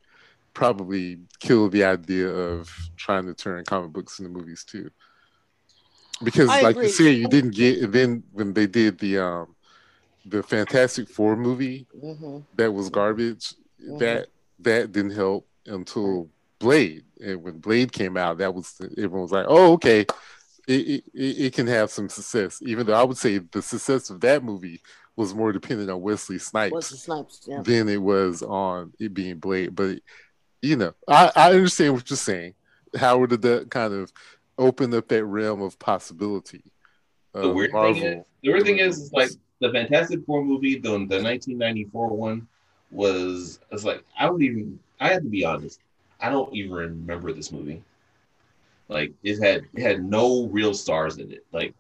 [0.53, 4.89] probably killed the idea of trying to turn comic books into movies too.
[6.23, 6.87] Because, I like agree.
[6.87, 7.91] you said, you didn't get.
[7.91, 9.55] then when they did the um
[10.25, 12.39] the Fantastic Four movie, mm-hmm.
[12.55, 13.53] that was garbage.
[13.81, 13.97] Mm-hmm.
[13.99, 14.27] That
[14.59, 19.45] that didn't help until Blade, and when Blade came out, that was everyone was like,
[19.47, 20.05] "Oh, okay."
[20.69, 24.21] It, it, it can have some success, even though I would say the success of
[24.21, 24.81] that movie
[25.15, 27.61] was more dependent on Wesley Snipes, Wesley Snipes yeah.
[27.61, 29.75] than it was on it being Blade.
[29.75, 29.99] But
[30.61, 32.53] you know, I, I understand what you're saying.
[32.95, 34.13] How did that kind of
[34.59, 36.63] open up that realm of possibility?
[37.33, 37.93] The weird Marvel.
[37.95, 42.09] thing is, the weird thing is, is like the Fantastic Four movie, the, the 1994
[42.09, 42.47] one,
[42.91, 44.79] was it's like I don't even.
[44.99, 45.79] I have to be honest.
[46.21, 47.81] I don't even remember this movie.
[48.89, 51.45] Like it had it had no real stars in it.
[51.53, 51.75] Like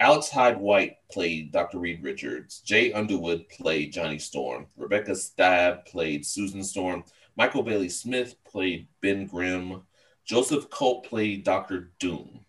[0.00, 1.78] Alex Hyde White played Dr.
[1.78, 2.60] Reed Richards.
[2.60, 4.66] Jay Underwood played Johnny Storm.
[4.76, 7.04] Rebecca Staab played Susan Storm.
[7.36, 9.82] Michael Bailey Smith played Ben Grimm.
[10.24, 12.40] Joseph Culp played Doctor Doom.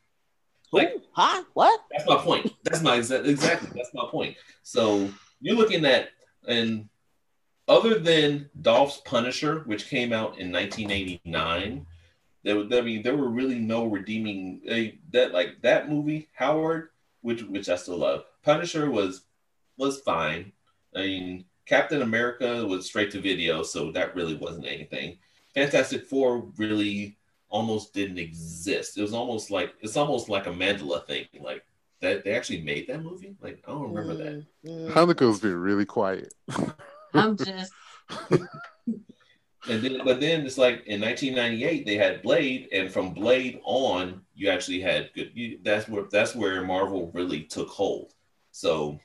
[0.71, 1.43] Like, huh?
[1.53, 1.81] What?
[1.91, 2.51] That's my point.
[2.63, 3.35] That's my exactly.
[3.75, 4.35] That's my point.
[4.63, 6.09] So you're looking at
[6.47, 6.89] and
[7.67, 11.85] other than Dolph's Punisher, which came out in 1989,
[12.43, 16.89] there I mean there were really no redeeming uh, that like that movie Howard,
[17.21, 18.23] which which I still love.
[18.43, 19.21] Punisher was
[19.77, 20.51] was fine.
[20.95, 25.17] I mean Captain America was straight to video, so that really wasn't anything.
[25.53, 27.17] Fantastic Four really
[27.49, 28.97] almost didn't exist.
[28.97, 31.27] It was almost like it's almost like a Mandela thing.
[31.39, 31.63] Like
[32.01, 33.35] that they actually made that movie.
[33.41, 34.45] Like I don't remember that.
[34.65, 34.91] Mm-hmm.
[34.91, 36.33] Hanako's been really quiet.
[37.13, 37.71] I'm just.
[39.69, 44.21] and then, but then it's like in 1998 they had Blade, and from Blade on,
[44.35, 45.31] you actually had good.
[45.33, 48.13] You, that's where that's where Marvel really took hold.
[48.51, 48.99] So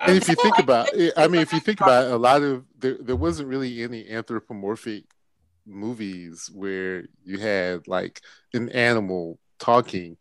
[0.00, 2.42] and if you think about it, I mean, if you think about it, a lot
[2.42, 5.04] of there, there wasn't really any anthropomorphic
[5.66, 8.20] movies where you had like
[8.54, 10.16] an animal talking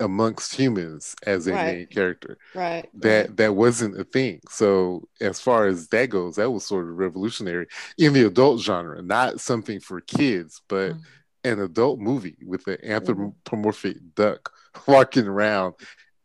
[0.00, 1.74] amongst humans as a right.
[1.74, 2.38] main character.
[2.54, 2.88] Right.
[2.94, 4.40] That that wasn't a thing.
[4.48, 7.66] So as far as that goes, that was sort of revolutionary
[7.98, 11.52] in the adult genre, not something for kids, but mm-hmm.
[11.52, 14.08] an adult movie with an anthropomorphic mm-hmm.
[14.14, 14.52] duck
[14.86, 15.74] walking around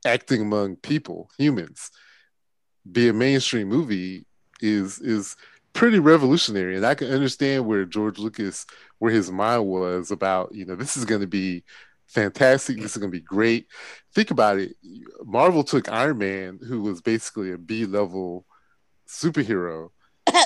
[0.06, 1.92] acting among people, humans
[2.90, 4.26] be a mainstream movie
[4.62, 5.36] is is
[5.74, 8.66] pretty revolutionary and i can understand where george lucas
[9.00, 11.64] where his mind was about you know this is going to be
[12.12, 13.68] fantastic this is going to be great
[14.14, 14.76] think about it
[15.24, 18.46] marvel took iron man who was basically a b level
[19.08, 19.90] superhero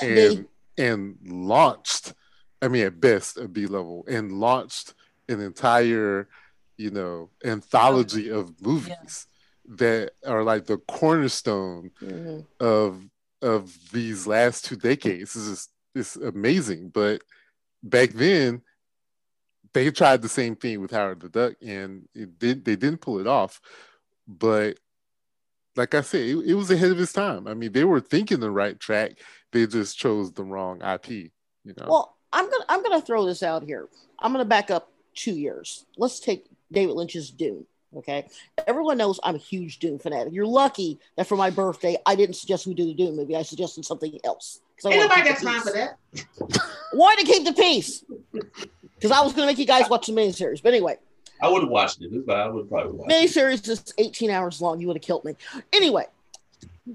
[0.02, 0.46] and
[0.78, 2.14] and launched
[2.62, 4.94] i mean at best a b level and launched
[5.28, 6.28] an entire
[6.76, 9.26] you know anthology of movies
[9.68, 12.40] that are like the cornerstone mm-hmm.
[12.60, 13.02] of
[13.42, 15.34] of these last two decades.
[15.34, 16.90] This is it's amazing.
[16.90, 17.22] But
[17.82, 18.62] back then,
[19.76, 23.18] they tried the same thing with Howard the Duck, and it did they didn't pull
[23.18, 23.60] it off.
[24.26, 24.78] But
[25.76, 27.46] like I said, it, it was ahead of its time.
[27.46, 29.18] I mean, they were thinking the right track.
[29.52, 31.10] They just chose the wrong IP.
[31.10, 31.86] You know.
[31.88, 33.88] Well, I'm gonna I'm gonna throw this out here.
[34.18, 35.84] I'm gonna back up two years.
[35.98, 37.66] Let's take David Lynch's Dune.
[37.94, 38.28] Okay,
[38.66, 40.32] everyone knows I'm a huge Dune fanatic.
[40.32, 43.36] You're lucky that for my birthday I didn't suggest we do the Dune movie.
[43.36, 44.60] I suggested something else.
[44.86, 45.98] Ain't nobody got time for that.
[46.92, 48.04] Why to keep the peace?
[48.96, 50.98] Because I was going to make you guys watch the miniseries, but anyway.
[51.40, 54.80] I would have watched it, but I would probably watch miniseries is 18 hours long.
[54.80, 55.36] You would have killed me.
[55.72, 56.06] Anyway,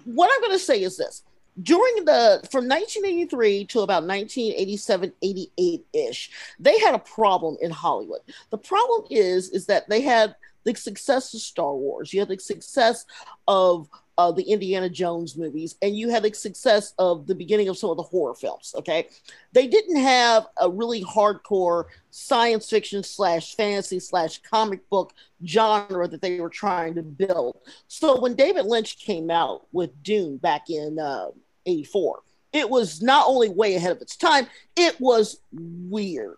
[0.05, 1.23] what I'm going to say is this:
[1.61, 8.21] during the from 1983 to about 1987 88 ish they had a problem in hollywood
[8.51, 10.33] the problem is is that they had
[10.63, 13.05] the success of Star Wars, you had the success
[13.47, 17.77] of uh, the Indiana Jones movies, and you had the success of the beginning of
[17.77, 18.73] some of the horror films.
[18.77, 19.07] Okay,
[19.53, 25.13] they didn't have a really hardcore science fiction slash fantasy slash comic book
[25.45, 27.57] genre that they were trying to build.
[27.87, 31.27] So when David Lynch came out with Dune back in uh,
[31.65, 32.19] '84,
[32.53, 36.37] it was not only way ahead of its time, it was weird.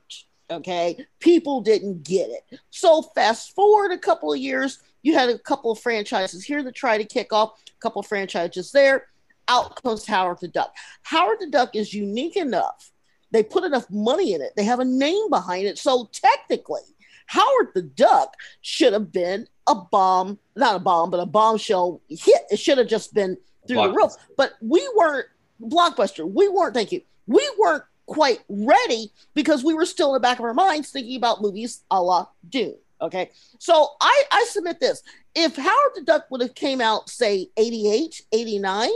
[0.51, 0.97] Okay.
[1.19, 2.59] People didn't get it.
[2.69, 6.75] So fast forward a couple of years, you had a couple of franchises here that
[6.75, 9.07] try to kick off, a couple of franchises there.
[9.47, 10.73] Out comes Howard the Duck.
[11.01, 12.91] Howard the Duck is unique enough.
[13.31, 14.53] They put enough money in it.
[14.55, 15.77] They have a name behind it.
[15.77, 16.81] So technically,
[17.27, 22.43] Howard the Duck should have been a bomb, not a bomb, but a bombshell hit.
[22.51, 23.37] It should have just been
[23.67, 24.13] through the roof.
[24.37, 25.25] But we weren't
[25.61, 26.29] blockbuster.
[26.29, 27.01] We weren't, thank you.
[27.27, 31.15] We weren't quite ready because we were still in the back of our minds thinking
[31.15, 32.75] about movies a la Dune.
[33.01, 33.31] Okay.
[33.59, 35.03] So I, I submit this.
[35.35, 38.89] If Howard the Duck would have came out, say, 88, 89,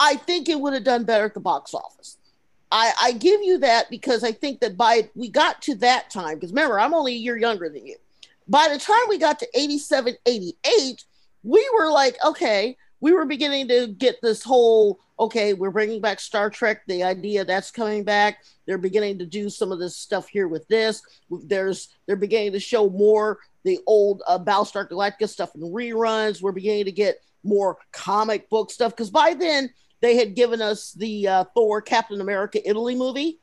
[0.00, 2.16] I think it would have done better at the box office.
[2.70, 6.36] I, I give you that because I think that by we got to that time,
[6.36, 7.96] because remember, I'm only a year younger than you.
[8.46, 11.04] By the time we got to 87, 88,
[11.42, 16.20] we were like, okay, we were beginning to get this whole okay, we're bringing back
[16.20, 16.82] Star Trek.
[16.86, 18.44] The idea that's coming back.
[18.66, 21.02] They're beginning to do some of this stuff here with this.
[21.30, 26.40] There's they're beginning to show more the old uh, Battlestar Galactica stuff in reruns.
[26.40, 29.70] We're beginning to get more comic book stuff because by then
[30.00, 33.40] they had given us the uh, Thor Captain America Italy movie.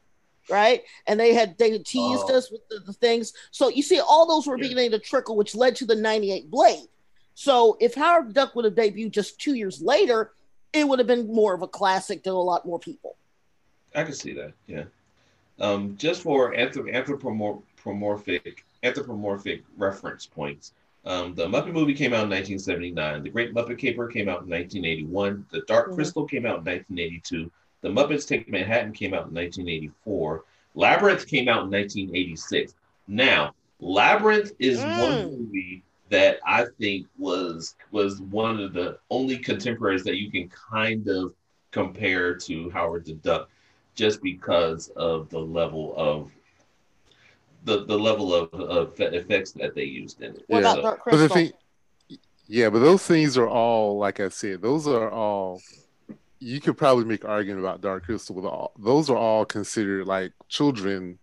[0.48, 2.38] Right, and they had they had teased oh.
[2.38, 3.34] us with the, the, things.
[3.50, 4.68] So you see, all those were yeah.
[4.68, 6.88] beginning to trickle, which led to the '98 Blade.
[7.36, 10.32] So if Howard Duck would have debuted just two years later,
[10.74, 13.16] it would have been more of a classic to a lot more people.
[13.94, 14.54] I can see that.
[14.68, 14.86] Yeah.
[15.60, 20.74] Um, just for anthropomorphic anthropomorphic reference points,
[21.06, 23.24] um, the Muppet movie came out in 1979.
[23.24, 25.46] The Great Muppet Caper came out in 1981.
[25.52, 25.96] The Dark mm-hmm.
[25.96, 27.50] Crystal came out in 1982.
[27.82, 30.44] The Muppets Take Manhattan came out in 1984.
[30.74, 32.74] Labyrinth came out in 1986.
[33.08, 35.00] Now, Labyrinth is mm.
[35.00, 40.50] one movie that I think was was one of the only contemporaries that you can
[40.50, 41.34] kind of
[41.72, 43.50] compare to Howard the Duck,
[43.96, 46.32] just because of the level of
[47.64, 50.44] the the level of, of effects that they used in it.
[50.48, 50.76] What yeah.
[50.76, 51.52] about But the thing,
[52.48, 55.62] yeah, but those things are all like I said, those are all.
[56.40, 60.34] You could probably make argument about Dark Crystal with all those are all considered like
[60.48, 61.18] children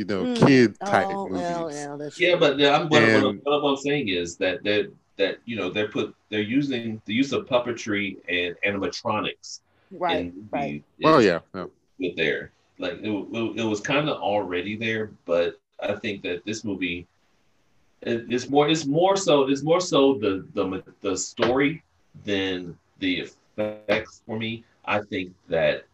[0.00, 0.46] you know, mm.
[0.46, 1.42] kid type oh, movies.
[1.42, 4.90] Well, yeah, yeah, but yeah, I'm, what, and, what, what, I'm saying is that that
[5.18, 9.60] that you know they're put they're using the use of puppetry and animatronics.
[9.90, 10.32] Right.
[10.50, 10.82] right.
[11.04, 11.40] oh yeah.
[11.54, 11.66] yeah.
[11.98, 16.46] With there, like it, it, it was kind of already there, but I think that
[16.46, 17.06] this movie
[18.00, 21.82] it's more it's more so it's more so the the the story
[22.24, 24.64] than the effects for me.
[24.86, 25.84] I think that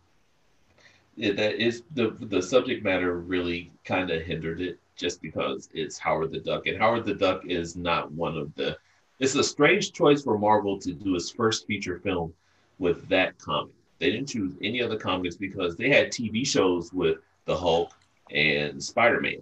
[1.17, 5.99] it, that is the the subject matter really kind of hindered it just because it's
[5.99, 8.77] Howard the Duck and Howard the Duck is not one of the
[9.19, 12.35] it's a strange choice for Marvel to do its first feature film
[12.79, 13.73] with that comic.
[13.99, 17.93] They didn't choose any other comics because they had TV shows with the Hulk
[18.31, 19.41] and Spider-Man.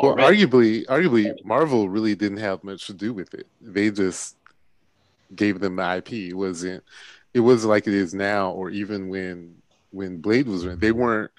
[0.00, 3.48] Well, arguably, arguably, Marvel really didn't have much to do with it.
[3.60, 4.36] They just
[5.34, 6.12] gave them the IP.
[6.12, 6.84] It wasn't
[7.34, 9.56] it wasn't like it is now, or even when
[9.90, 11.30] when Blade was in, they weren't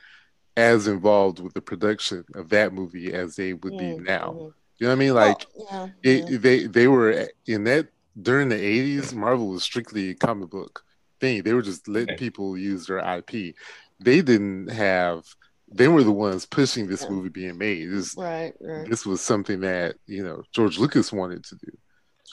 [0.56, 3.98] as involved with the production of that movie as they would mm-hmm.
[3.98, 4.32] be now.
[4.32, 4.49] Mm-hmm.
[4.80, 5.14] You know what I mean?
[5.14, 6.38] Like yeah, it, yeah.
[6.40, 7.88] they they were in that
[8.19, 10.84] during the 80s, Marvel was strictly a comic book
[11.19, 11.44] thing.
[11.44, 13.56] They were just letting people use their IP.
[13.99, 15.24] They didn't have
[15.69, 17.10] they were the ones pushing this yeah.
[17.10, 17.91] movie being made.
[17.91, 18.90] This, right, right.
[18.90, 21.78] this was something that, you know, George Lucas wanted to do.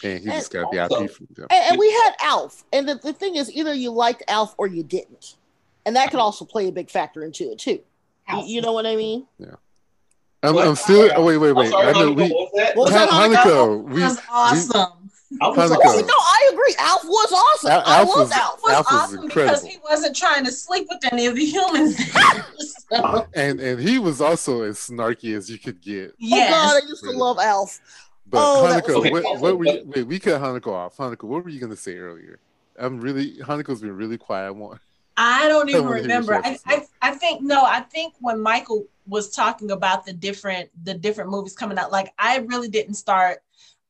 [0.04, 1.46] And he and just got also, the IP from them.
[1.50, 2.64] And, and we had Alf.
[2.72, 5.34] And the, the thing is, either you liked Alf or you didn't
[5.86, 7.80] and that could also play a big factor into it too.
[8.44, 9.26] You know what I mean?
[9.38, 9.56] Yeah.
[10.42, 11.10] I'm, I'm still.
[11.14, 11.70] Oh, wait, wait, wait.
[11.70, 12.28] Sorry, I know we.
[12.28, 13.82] What was Hanako?
[13.84, 15.10] We, was awesome.
[15.30, 16.06] We, Hanako.
[16.06, 16.74] No, I agree.
[16.78, 17.70] Alf was awesome.
[17.70, 18.60] Al- I love Alf.
[18.62, 21.96] Was Alf was awesome because he wasn't trying to sleep with any of the humans.
[22.90, 23.26] so.
[23.34, 26.14] And and he was also as snarky as you could get.
[26.18, 26.50] Yes.
[26.50, 27.80] Oh God, I used to love Alf.
[28.26, 29.10] But oh, Hanako, okay.
[29.10, 30.96] what, what, were you, wait, we cut Hanako off.
[30.98, 32.38] Hanako, what were you gonna say earlier?
[32.78, 34.46] I'm really Hanako's been really quiet.
[34.46, 34.80] I want
[35.16, 36.34] I don't even remember.
[36.34, 40.94] I, I, I think no, I think when Michael was talking about the different the
[40.94, 43.38] different movies coming out, like I really didn't start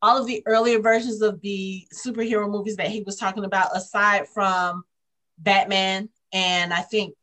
[0.01, 4.27] all of the earlier versions of the superhero movies that he was talking about, aside
[4.27, 4.83] from
[5.39, 7.15] Batman, and I think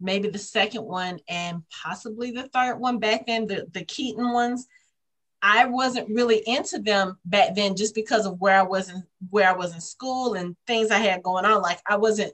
[0.00, 4.66] maybe the second one and possibly the third one back then, the, the Keaton ones.
[5.40, 9.48] I wasn't really into them back then just because of where I was in where
[9.48, 11.62] I was in school and things I had going on.
[11.62, 12.32] Like I wasn't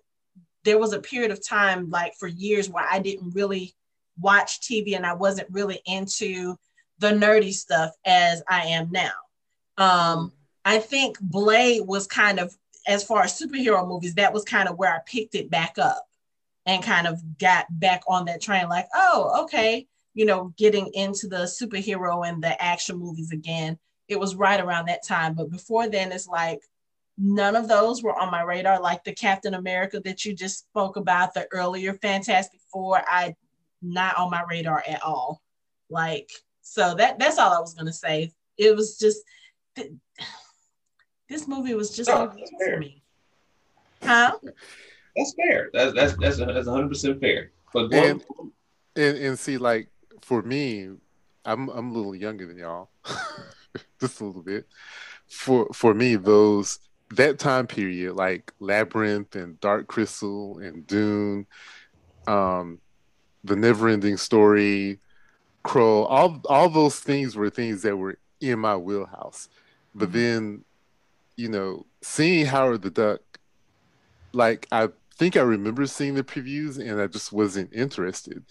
[0.65, 3.75] there was a period of time like for years where I didn't really
[4.19, 6.57] watch TV and I wasn't really into
[6.99, 9.13] the nerdy stuff as I am now.
[9.77, 10.33] Um,
[10.65, 14.79] I think Blade was kind of, as far as superhero movies, that was kind of
[14.79, 16.07] where I picked it back up
[16.67, 21.29] and kind of got back on that train like, oh, okay, you know, getting into
[21.29, 23.79] the superhero and the action movies again.
[24.09, 25.35] It was right around that time.
[25.35, 26.61] But before then, it's like,
[27.17, 30.97] None of those were on my radar, like the Captain America that you just spoke
[30.97, 33.03] about, the earlier Fantastic Four.
[33.07, 33.35] I
[33.83, 35.41] not on my radar at all.
[35.91, 36.31] Like,
[36.63, 38.33] so that that's all I was gonna say.
[38.57, 39.23] It was just
[39.77, 39.93] th-
[41.29, 43.03] this movie was just oh, no, for me.
[44.03, 44.37] Huh?
[45.17, 45.71] That's fair.
[45.73, 47.53] That's that's that's that's hundred percent fair.
[47.73, 48.25] But and,
[48.97, 49.89] and and see, like
[50.23, 50.91] for me,
[51.45, 52.91] I'm I'm a little younger than y'all,
[54.01, 54.67] just a little bit.
[55.29, 56.79] For for me, those
[57.13, 61.47] that time period, like Labyrinth and Dark Crystal and Dune,
[62.27, 62.81] um,
[63.45, 64.99] the Neverending Story,
[65.63, 69.49] Crow, all all those things were things that were in my wheelhouse.
[69.95, 70.19] But mm-hmm.
[70.19, 70.65] then,
[71.37, 73.21] you know, seeing Howard the Duck,
[74.33, 78.45] like I think I remember seeing the previews and I just wasn't interested.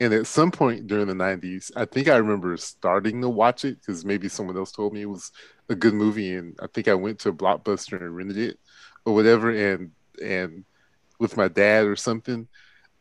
[0.00, 3.80] And at some point during the 90s, I think I remember starting to watch it
[3.80, 5.32] because maybe someone else told me it was
[5.68, 8.58] a good movie, and I think I went to a Blockbuster and rented it
[9.04, 9.92] or whatever, and
[10.22, 10.64] and
[11.18, 12.48] with my dad or something.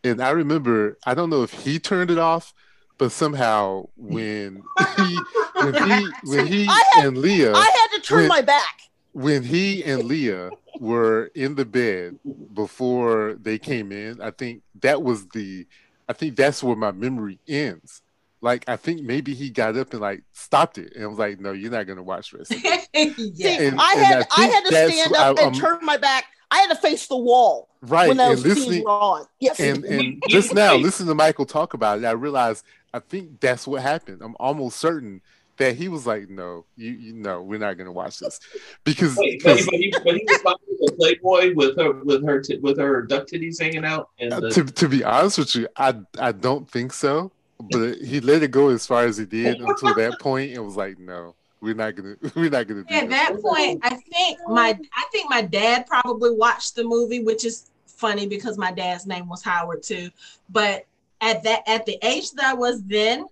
[0.03, 2.53] And I remember, I don't know if he turned it off,
[2.97, 4.63] but somehow when
[4.97, 5.19] he
[5.55, 8.81] when he when he had, and Lea, I had to turn when, my back.
[9.13, 10.49] When he and Lea
[10.79, 12.19] were in the bed
[12.53, 15.65] before they came in, I think that was the,
[16.07, 18.01] I think that's where my memory ends
[18.41, 21.53] like I think maybe he got up and like stopped it and was like, "No,
[21.53, 22.61] you're not gonna watch wrestling."
[22.93, 26.25] yeah, and, I had I, I, had to stand up I, and turn my back.
[26.51, 27.69] I had to face the wall.
[27.81, 29.25] Right, when and listening, on.
[29.39, 32.05] Yes, and, and just now, listen to Michael talk about it.
[32.05, 34.21] I realized I think that's what happened.
[34.21, 35.21] I'm almost certain
[35.57, 38.39] that he was like, "No, you, you know, we're not going to watch this,"
[38.83, 42.77] because Wait, but, he, but he was with Playboy with her with her t- with
[42.77, 44.09] her duck titties hanging out.
[44.19, 47.97] And uh, the- to to be honest with you, I I don't think so but
[47.97, 50.51] he let it go as far as he did until that point.
[50.51, 52.81] It was like, no, we're not gonna, we're not gonna.
[52.89, 57.23] At that, that point, I think my, I think my dad probably watched the movie,
[57.23, 60.09] which is funny because my dad's name was Howard too.
[60.49, 60.85] But
[61.21, 63.25] at that, at the age that I was then,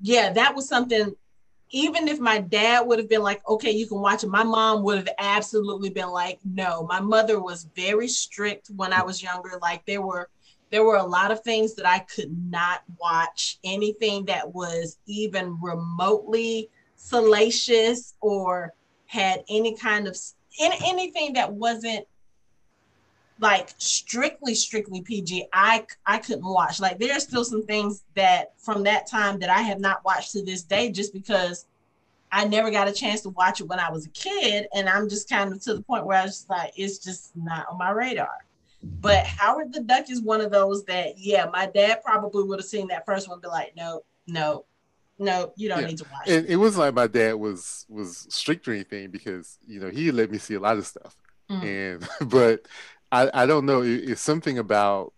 [0.00, 1.14] yeah, that was something.
[1.74, 4.82] Even if my dad would have been like, okay, you can watch it, my mom
[4.82, 6.86] would have absolutely been like, no.
[6.86, 9.58] My mother was very strict when I was younger.
[9.62, 10.28] Like there were
[10.72, 13.58] there were a lot of things that I could not watch.
[13.62, 18.72] Anything that was even remotely salacious or
[19.06, 20.16] had any kind of
[20.58, 22.06] anything that wasn't
[23.38, 28.52] like strictly strictly PG I I couldn't watch like there are still some things that
[28.56, 31.66] from that time that I have not watched to this day just because
[32.30, 35.08] I never got a chance to watch it when I was a kid and I'm
[35.08, 37.78] just kind of to the point where I was just like it's just not on
[37.78, 38.38] my radar
[38.82, 42.66] but Howard the Duck is one of those that, yeah, my dad probably would have
[42.66, 44.64] seen that first one, be like, no, no,
[45.18, 45.86] no, you don't yeah.
[45.86, 46.28] need to watch.
[46.28, 46.52] And it.
[46.52, 50.30] it wasn't like my dad was was strict or anything because you know he let
[50.30, 51.16] me see a lot of stuff,
[51.50, 51.62] mm.
[51.62, 52.66] and but
[53.12, 53.82] I I don't know.
[53.82, 55.12] It, it's something about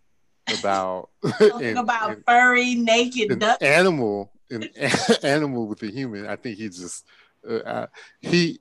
[0.58, 1.08] about
[1.38, 4.68] something and, about and, furry naked an duck animal an
[5.22, 6.26] animal with a human.
[6.26, 7.06] I think he just
[7.48, 7.86] uh, uh,
[8.20, 8.60] he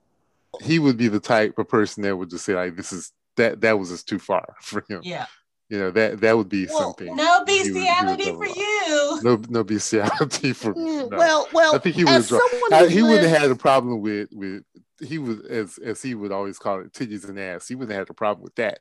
[0.61, 3.61] he would be the type of person that would just say like this is that
[3.61, 5.01] that was just too far for him.
[5.03, 5.25] Yeah.
[5.69, 7.15] You know that that would be well, something.
[7.15, 9.19] No bestiality for you.
[9.23, 10.73] No, no bestiality for.
[10.75, 11.17] Mm, no.
[11.17, 11.75] Well, well.
[11.75, 12.29] I think he would.
[12.71, 14.63] I, he wouldn't have had a problem with with
[15.03, 17.67] he was as as he would always call it titties and ass.
[17.67, 18.79] He wouldn't have had a problem with that,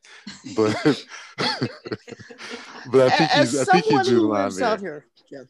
[0.54, 0.74] but
[2.90, 4.76] but I think as he's I think he drew the line there.
[4.78, 5.42] Here, yeah.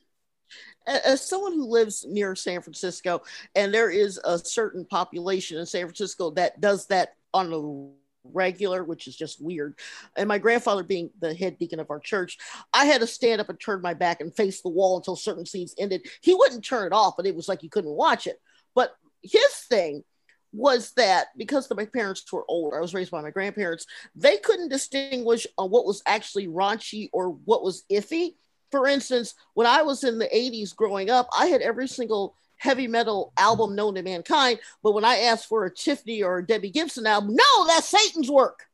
[0.86, 3.22] As someone who lives near San Francisco,
[3.54, 8.84] and there is a certain population in San Francisco that does that on a regular,
[8.84, 9.78] which is just weird.
[10.16, 12.38] And my grandfather being the head deacon of our church,
[12.72, 15.46] I had to stand up and turn my back and face the wall until certain
[15.46, 16.06] scenes ended.
[16.20, 18.40] He wouldn't turn it off, but it was like you couldn't watch it.
[18.74, 20.04] But his thing
[20.52, 24.68] was that because my parents were older, I was raised by my grandparents, they couldn't
[24.68, 28.34] distinguish on what was actually raunchy or what was iffy.
[28.70, 32.86] For instance, when I was in the 80s growing up, I had every single heavy
[32.86, 36.70] metal album known to mankind, but when I asked for a Tiffany or a Debbie
[36.70, 38.66] Gibson album, no, that's Satan's work.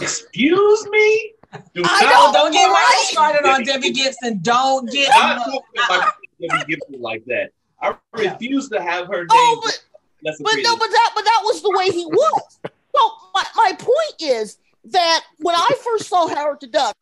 [0.00, 1.34] Excuse me?
[1.74, 4.40] Do I don't, don't get right started on Debbie Gibson.
[4.40, 7.50] Don't get not talking about Debbie Gibson like that.
[7.80, 9.26] I refuse to have her.
[9.30, 9.84] Oh, but,
[10.22, 12.58] but no, but that but that was the way he was.
[12.64, 16.96] so my, my point is that when I first saw Howard the Duck,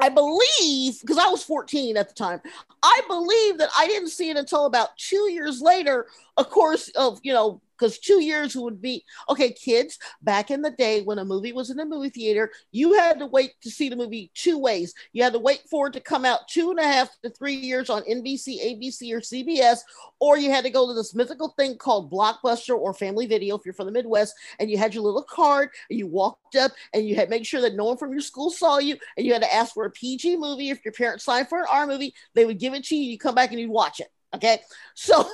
[0.00, 2.40] I believe because I was 14 at the time,
[2.82, 6.06] I believe that I didn't see it until about two years later.
[6.36, 10.70] Of course, of you know because two years would be okay kids back in the
[10.72, 13.88] day when a movie was in a movie theater you had to wait to see
[13.88, 14.94] the movie two ways.
[15.12, 17.54] You had to wait for it to come out two and a half to three
[17.54, 19.78] years on nbc abc or cbs
[20.20, 23.64] or you had to go to this mythical thing called blockbuster or family video if
[23.64, 27.06] you're from the midwest and you had your little card and you walked up and
[27.06, 29.42] you had make sure that no one from your school saw you and you had
[29.42, 30.70] to ask for a pg movie.
[30.70, 33.18] If your parents signed for an r movie they would give it to you you
[33.18, 34.60] come back and you watch it okay
[34.94, 35.26] so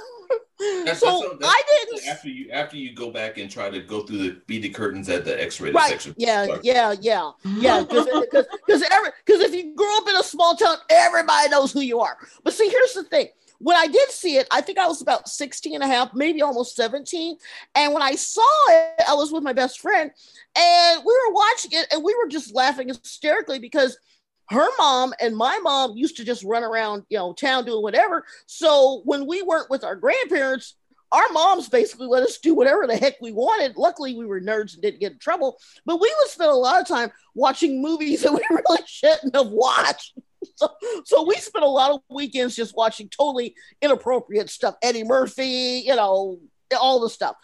[0.84, 4.02] That's, so that's, I didn't after you after you go back and try to go
[4.02, 5.90] through the beaded curtains at the X-rated right.
[5.90, 6.14] section.
[6.16, 6.60] Yeah, Sorry.
[6.62, 7.80] yeah, yeah, yeah.
[7.80, 12.00] Because because because if you grew up in a small town, everybody knows who you
[12.00, 12.16] are.
[12.44, 13.28] But see, here's the thing.
[13.58, 16.42] When I did see it, I think I was about 16 and a half, maybe
[16.42, 17.36] almost 17.
[17.76, 20.10] And when I saw it, I was with my best friend
[20.56, 23.96] and we were watching it and we were just laughing hysterically because–
[24.52, 28.24] her mom and my mom used to just run around, you know, town doing whatever.
[28.46, 30.76] So when we weren't with our grandparents,
[31.12, 33.76] our moms basically let us do whatever the heck we wanted.
[33.76, 36.80] Luckily, we were nerds and didn't get in trouble, but we would spend a lot
[36.80, 40.18] of time watching movies that we really shouldn't have watched.
[40.56, 40.70] So,
[41.04, 44.74] so we spent a lot of weekends just watching totally inappropriate stuff.
[44.82, 46.40] Eddie Murphy, you know,
[46.80, 47.36] all the stuff.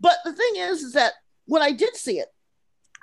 [0.00, 1.12] But the thing is, is that
[1.46, 2.28] when I did see it,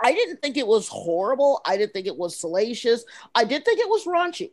[0.02, 1.62] I didn't think it was horrible.
[1.66, 3.04] I didn't think it was salacious.
[3.36, 4.52] I did think it was raunchy,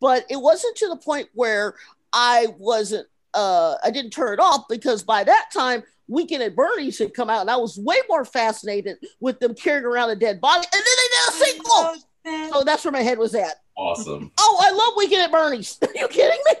[0.00, 1.74] but it wasn't to the point where
[2.12, 3.06] I wasn't.
[3.32, 7.30] Uh, I didn't turn it off because by that time, Weekend at Bernie's had come
[7.30, 10.66] out, and I was way more fascinated with them carrying around a dead body.
[10.72, 12.50] And then they did a sequel.
[12.52, 13.62] So that's where my head was at.
[13.76, 14.32] Awesome.
[14.38, 15.78] Oh, I love Weekend at Bernie's.
[15.82, 16.58] Are you kidding me?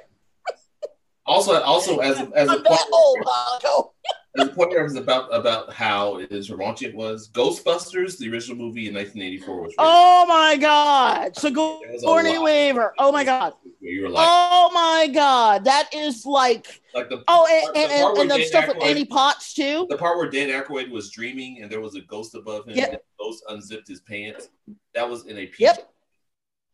[1.26, 3.18] Also, also as as a that old,
[4.34, 7.28] the point was about about how as raunchy it was.
[7.30, 9.74] Ghostbusters, the original movie in 1984, was.
[9.78, 11.36] Oh my God!
[11.36, 12.94] So Sigourney Weaver.
[12.98, 13.54] Oh my God.
[13.80, 16.80] You were like, oh my God, that is like.
[16.94, 19.86] Like the oh, and, the and, and, the stuff Aykroyd, with Annie Potts too.
[19.88, 22.76] The part where Dan Aykroyd was dreaming and there was a ghost above him.
[22.76, 22.88] Yep.
[22.88, 24.50] And the ghost unzipped his pants.
[24.94, 25.89] That was in a PG yep.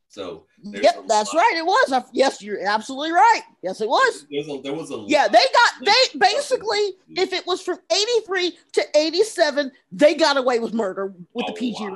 [0.09, 1.55] So yep, that's right.
[1.57, 2.05] It was.
[2.13, 3.43] Yes, you're absolutely right.
[3.63, 4.27] Yes, it was.
[4.31, 5.29] A, there was a yeah.
[5.29, 10.37] They got they basically if it was from eighty three to eighty seven, they got
[10.37, 11.89] away with murder with the PG.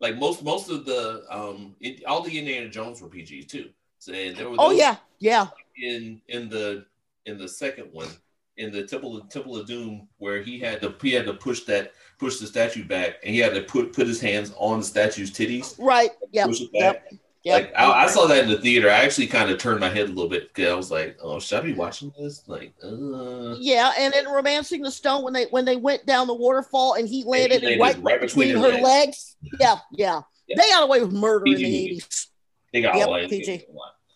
[0.00, 3.70] Like most most of the um it, all the Indiana Jones were PG too.
[3.98, 6.84] So there was oh yeah yeah in in the
[7.26, 8.08] in the second one
[8.56, 11.64] in the Temple of Temple of Doom where he had to he had to push
[11.64, 14.84] that push the statue back and he had to put put his hands on the
[14.84, 15.74] statue's titties.
[15.78, 16.10] Right.
[16.32, 16.50] Yep.
[16.72, 17.12] Yep.
[17.48, 17.62] Yep.
[17.62, 18.90] Like I, I, saw that in the theater.
[18.90, 21.40] I actually kind of turned my head a little bit because I was like, "Oh,
[21.40, 23.54] should I be watching this?" Like, uh...
[23.58, 23.90] yeah.
[23.98, 27.24] And in *Romancing the Stone*, when they when they went down the waterfall and he
[27.24, 28.84] landed, he landed right, right, between, between her legs.
[28.84, 29.36] legs.
[29.60, 32.28] Yeah, yeah, yeah, They got away with murder PG in the eighties.
[32.74, 33.64] They got yep, away PG.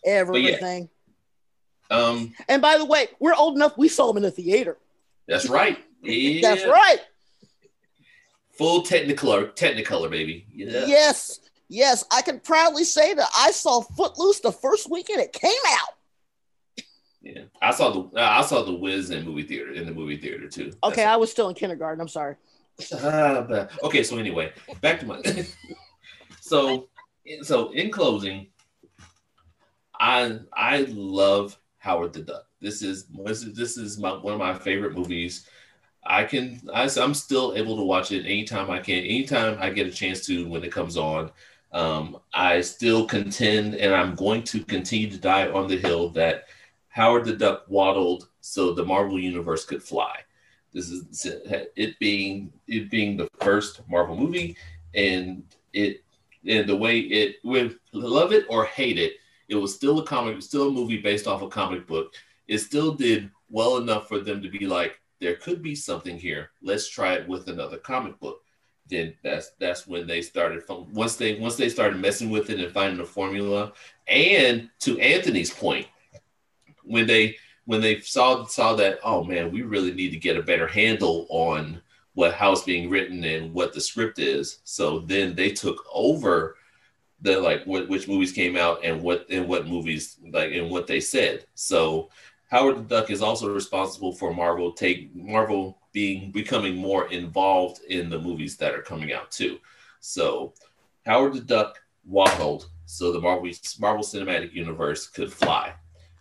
[0.05, 0.89] Everything.
[1.89, 1.97] Yeah.
[1.97, 2.33] Um.
[2.47, 3.75] And by the way, we're old enough.
[3.79, 4.77] We saw them in the theater.
[5.27, 5.79] That's right.
[6.05, 6.41] Yeah.
[6.41, 6.97] That's right.
[8.57, 10.45] Full Technicolor, Technicolor, baby.
[10.53, 10.85] Yeah.
[10.85, 11.39] Yes.
[11.69, 16.83] Yes, I can proudly say that I saw Footloose the first weekend it came out.
[17.21, 20.49] Yeah, I saw the I saw the Wiz in movie theater in the movie theater
[20.49, 20.73] too.
[20.83, 22.01] Okay, That's I was still in kindergarten.
[22.01, 22.35] I'm sorry.
[22.91, 25.21] Uh, okay, so anyway, back to my.
[26.41, 26.89] so,
[27.41, 28.47] so in closing,
[29.97, 32.45] I I love Howard the Duck.
[32.59, 35.47] This is this is this is my one of my favorite movies.
[36.05, 39.87] I can I, I'm still able to watch it anytime I can, anytime I get
[39.87, 41.31] a chance to when it comes on.
[41.73, 46.45] Um, I still contend, and I'm going to continue to die on the hill that
[46.89, 50.19] Howard the Duck waddled so the Marvel universe could fly.
[50.71, 51.27] This is
[51.75, 54.55] it being it being the first Marvel movie,
[54.93, 55.43] and
[55.73, 56.03] it
[56.47, 59.13] and the way it with love it or hate it,
[59.47, 62.13] it was still a comic, still a movie based off a comic book.
[62.47, 66.51] It still did well enough for them to be like, there could be something here.
[66.61, 68.42] Let's try it with another comic book
[68.89, 70.61] then that's that's when they started
[70.91, 73.71] once they once they started messing with it and finding a formula
[74.07, 75.87] and to anthony's point
[76.83, 77.35] when they
[77.65, 81.25] when they saw saw that, oh man, we really need to get a better handle
[81.29, 81.81] on
[82.13, 84.59] what how it's being written and what the script is.
[84.63, 86.57] So then they took over
[87.21, 90.87] the like what which movies came out and what and what movies like and what
[90.87, 91.45] they said.
[91.55, 92.09] So
[92.49, 98.09] Howard the Duck is also responsible for Marvel take Marvel being becoming more involved in
[98.09, 99.59] the movies that are coming out too.
[99.99, 100.53] So
[101.05, 103.49] Howard the Duck waddled so the Marvel
[103.79, 105.73] Marvel Cinematic Universe could fly,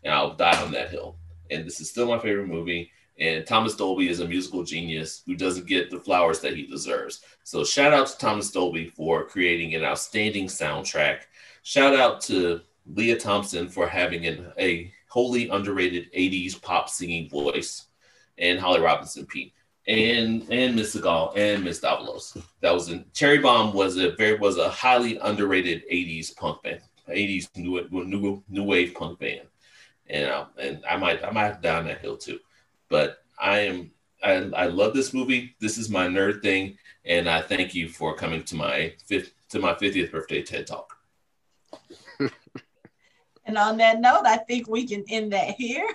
[0.04, 1.16] and I'll die on that hill.
[1.50, 2.90] And this is still my favorite movie.
[3.18, 7.20] And Thomas Dolby is a musical genius who doesn't get the flowers that he deserves.
[7.44, 11.22] So shout out to Thomas Dolby for creating an outstanding soundtrack.
[11.62, 17.86] Shout out to Lea Thompson for having an, a wholly underrated 80s pop singing voice,
[18.38, 19.52] and Holly Robinson Peete.
[19.86, 22.40] And and Miss Sagal and Miss Davalos.
[22.60, 26.82] That was in Cherry Bomb was a very was a highly underrated 80s punk band,
[27.08, 29.48] 80s new new new wave punk band.
[30.08, 32.38] And uh, and I might I might have down that hill too.
[32.88, 33.90] But I am
[34.22, 35.56] I, I love this movie.
[35.60, 39.58] This is my nerd thing, and I thank you for coming to my fifth to
[39.58, 40.96] my 50th birthday TED Talk.
[43.44, 45.86] and on that note, I think we can end that here.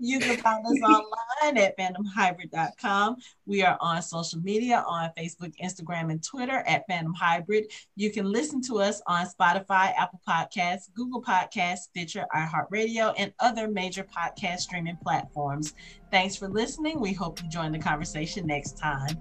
[0.00, 3.16] You can find us online at fandomhybrid.com.
[3.46, 7.72] We are on social media on Facebook, Instagram, and Twitter at Fandom Hybrid.
[7.94, 13.68] You can listen to us on Spotify, Apple Podcasts, Google Podcasts, Stitcher, iHeartRadio, and other
[13.68, 15.74] major podcast streaming platforms.
[16.10, 17.00] Thanks for listening.
[17.00, 19.18] We hope you join the conversation next time.